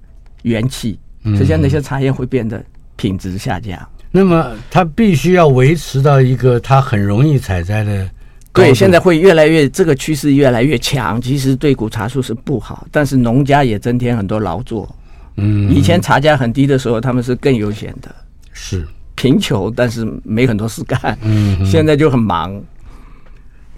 [0.44, 2.64] 元气，实际上那些茶叶会变得
[2.96, 3.78] 品质下降。
[4.18, 8.10] 那么它必须要维持到一个它很容易采摘的，
[8.52, 11.22] 对，现在会越来越这个趋势越来越强。
[11.22, 14.90] 其实对古茶树是不好，但是农家也增添很多劳作。
[15.36, 18.10] 嗯，以前茶价很低的时候，他们是更悠闲的，
[18.54, 21.16] 是贫穷，但是没很多事干。
[21.22, 22.60] 嗯，现在就很忙，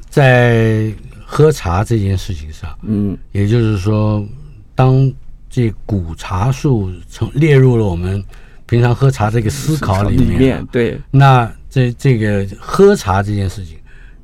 [0.09, 0.89] 在
[1.25, 4.25] 喝茶这件事情上，嗯，也就是说，
[4.73, 5.11] 当
[5.49, 8.23] 这古茶树从列入了我们。
[8.69, 13.77] 平常喝茶这个思考里面，里面对，那这这个喝茶这件事情，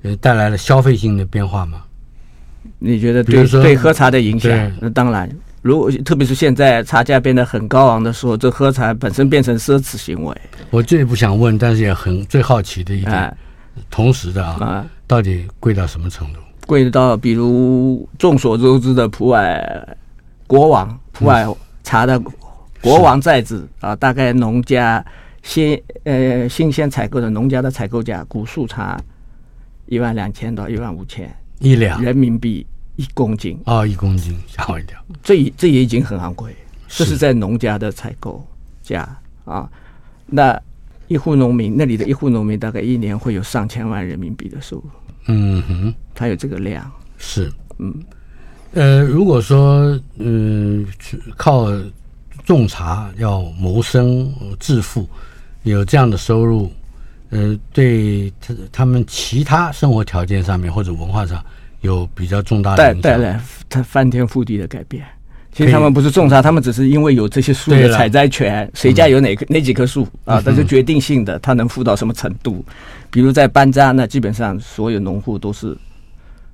[0.04, 1.82] 呃，带来了消费性的变化吗？
[2.78, 4.72] 你觉得对对喝茶的影响？
[4.80, 5.28] 那当然，
[5.64, 10.38] 如果特别是现在茶价变得很高昂的时候，这喝茶本身变成奢侈行为。
[10.70, 13.38] 我最不想问，但是也很最好奇的一点，哎、
[13.90, 16.40] 同时的啊，哎、到底贵到什么程度？
[16.68, 19.98] 贵到比如众所周知的普洱
[20.46, 22.22] 国王普洱茶的
[22.86, 25.04] 国王在子啊，大概农家
[25.42, 29.02] 新呃新鲜采购的农家的采购价，古树茶
[29.88, 32.00] 一万两千到一万五千一两。
[32.04, 32.66] 人民币
[32.96, 33.60] 一公斤。
[33.66, 36.56] 哦，一公斤吓我一跳，这这也已经很昂贵，
[36.88, 38.46] 这是在农家的采购
[38.84, 39.68] 价啊。
[40.28, 40.60] 那
[41.08, 44.84] 一户农民那里的一户农民大概一年会有上千万人民币的收入，
[45.28, 46.92] 嗯哼，他有这个量。
[47.18, 47.52] 是。
[47.80, 47.94] 嗯。
[48.74, 50.86] 呃，如果说嗯，
[51.38, 51.68] 靠
[52.46, 55.08] 种茶要谋生致富，
[55.64, 56.72] 有这样的收入，
[57.30, 61.44] 呃，对他他们其他生活条件上面或者文化上
[61.82, 65.04] 有比较重大的影响，带带来他翻天覆地的改变。
[65.52, 72.64] 其实他们不是种茶，他们只是因为有这些树的采摘权，谁家有哪个哪几棵树啊，这是决定性的，他能富到什么程度？
[73.10, 75.78] 比如在班扎，那基本上所有农户都是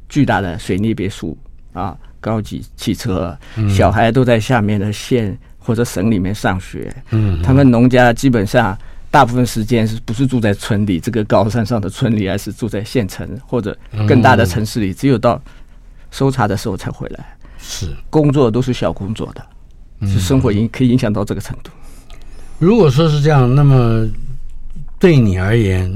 [0.07, 1.37] 巨大的水泥别墅
[1.73, 1.97] 啊。
[2.19, 3.35] 高级汽车，
[3.67, 5.35] 小孩都在下面的县
[5.71, 6.93] 或者省里面上学。
[7.11, 8.77] 嗯，他们农家基本上
[9.09, 14.93] 大部分时间是不是住在村里这个高山上的村里，而是住在县城或者更大的城市里。
[14.93, 15.41] 只有到
[16.11, 17.37] 搜查的时候才回来。
[17.57, 21.71] 是工作都是小工作的，是生活影可以影响到这个程度。
[22.59, 24.05] 如果说是这样，那么
[24.99, 25.89] 对你而言，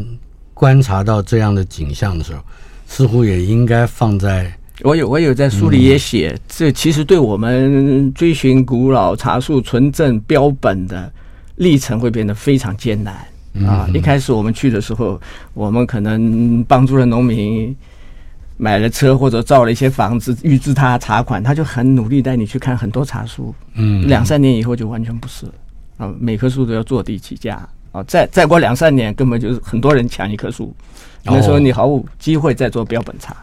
[0.54, 2.42] 观察到这样的景象的时候，
[2.88, 4.58] 似乎也应该放在。
[4.84, 11.12] 我有我有在书里也写，嗯、这其实对我们追寻古老茶树纯正标本的
[11.56, 13.16] 历程会变得非常艰难
[13.66, 13.88] 啊！
[13.94, 15.20] 一开始我们去的时候，
[15.54, 17.74] 我们可能帮助了农民
[18.58, 23.56] 买了车或者造了一些房子，预支他茶款，他就很努力带你去看很多茶树。
[23.76, 25.54] 嗯，两三年以后就完全不是了
[26.00, 26.14] 啊！
[26.20, 28.04] 每棵树都要坐地起价啊！
[28.04, 30.76] 再再过两三年，根本就是很多人抢一棵树，
[31.24, 33.34] 那时候你毫无机会再做标本茶。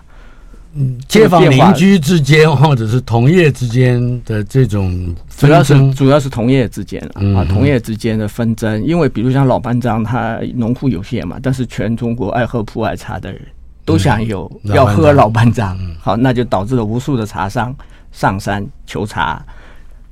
[1.07, 8.83] 街坊邻居之间，或者是同业之间的这种主要是主要是同业之间啊，同业之间的纷争。
[8.85, 13.41] 因为比如像老班章，他农户有限嘛，但是全中国爱喝普洱茶的人
[13.85, 17.75] 都想有要喝老班章，好，那就导致了无数的茶商
[18.11, 19.45] 上山求茶，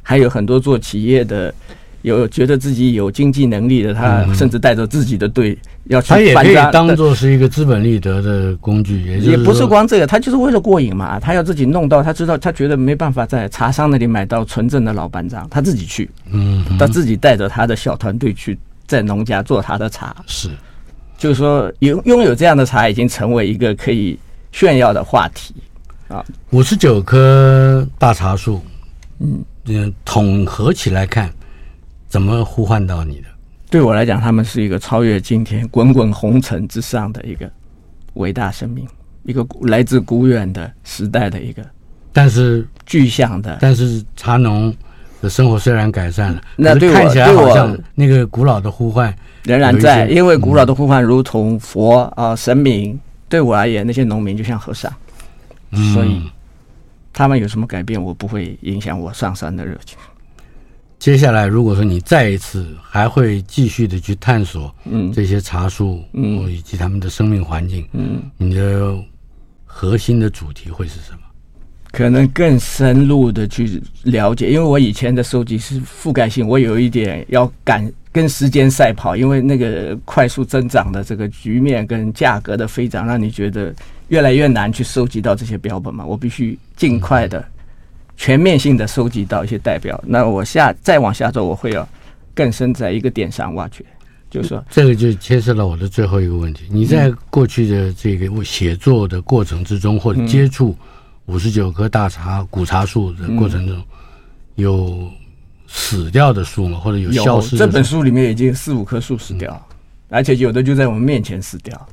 [0.03, 1.55] 还有很多做企业的。
[2.03, 6.09] 有觉得自己有经济能力的，他甚至带着自己的队要去。
[6.09, 11.21] 他也可以当做是一个资本利得的工具，也也不是光这个，他就是为了过瘾嘛。
[11.21, 20.17] 他要自己弄到，他知道他觉得没办法在茶商那里买到纯正的老班章，他自己去，嗯，他自己带着他的小团队去在农家做他的茶。
[20.27, 20.49] 是，
[21.19, 24.19] 就是说拥拥有这样的茶已经成为一个可以
[24.53, 25.55] 炫耀的话题
[26.09, 26.25] 啊。
[26.49, 28.63] 五十九棵大茶树，
[29.19, 31.31] 嗯嗯，统合起来看。
[32.11, 33.29] 怎么呼唤到你的？
[33.71, 37.49] 对我来讲，他们是一个超越今天滚滚红尘之上的一个
[38.15, 38.85] 伟大生命，
[39.23, 41.65] 一个来自古远的时代的一个，
[42.13, 43.57] 但是具象的。
[43.61, 44.75] 但是茶农
[45.23, 52.99] 的生活虽然改善了，那对我看起来好像那个古老的呼唤仍然在，因为古老的呼唤如同佛啊、呃、神明，
[53.29, 54.93] 对我而言，那些农民就像和尚，
[55.95, 56.29] 所以
[57.13, 59.97] 他们有什么改变，我不会影响我上山的热情。
[61.01, 68.95] 接下来，如果说你再一次还会继续的去探索，嗯，这些茶树，嗯，以及他们的生命环境，嗯，你的
[69.65, 71.21] 核心的主题会是什么？
[71.91, 83.75] 可能更深入的去了解，因为我以前的收集是覆盖性，我有一点要赶跟时间赛跑，因为那个快速增长的这个局面跟价格的飞涨，让你觉得
[84.09, 87.43] 越来越难去收集到这些标本嘛，我必须尽快的。
[88.21, 91.89] 全面性的收集到一些代表，那我下再往下走，我会要
[92.35, 93.83] 更深在一个点上挖掘，
[94.29, 96.67] 就是说这个就牵涉到我的最后一个问题。
[96.69, 100.77] 你在过去的这个写作的过程之中，或者接触
[101.25, 103.83] 五十九棵大茶古茶树的过程中，
[104.57, 105.09] 有
[105.67, 106.79] 死掉的树吗？
[106.79, 107.67] 或者有消失的？
[107.67, 109.67] 这本书里面已经四五棵树死掉，
[110.11, 111.89] 而且有的就在我们面前死掉。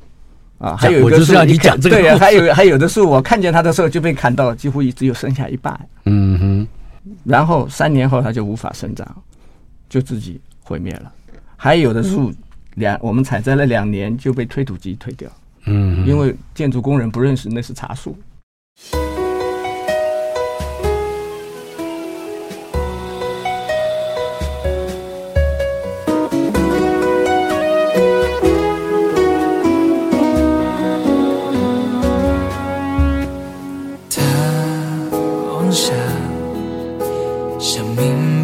[0.58, 5.88] 啊，还有一个树，要你讲这个，对啊，还有还有的树，我看见它的时候就被砍到，几乎只有剩下一半。
[6.04, 6.68] 嗯哼，
[7.24, 9.06] 然后三年后它就无法生长，
[9.88, 11.12] 就自己毁灭了。
[11.56, 12.32] 还有的树
[12.74, 15.30] 两，我们采摘了两年就被推土机推掉。
[15.66, 18.16] 嗯，因为建筑工人不认识那是茶树。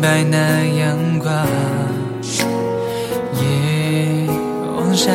[0.05, 0.37] 白那
[0.79, 1.33] 阳光，
[3.41, 4.29] 夜
[4.77, 5.11] 往下，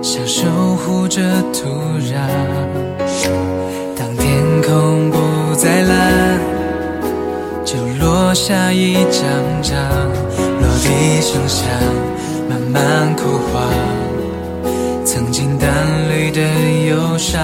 [0.00, 1.20] 像守护着
[1.52, 1.68] 土
[1.98, 2.14] 壤。
[3.96, 6.38] 当天空不再蓝，
[7.64, 9.24] 就落下一张
[9.60, 9.74] 张
[10.60, 11.66] 落地声响，
[12.48, 13.68] 慢慢枯黄，
[15.04, 15.68] 曾经淡
[16.08, 16.40] 绿的
[16.88, 17.42] 忧伤。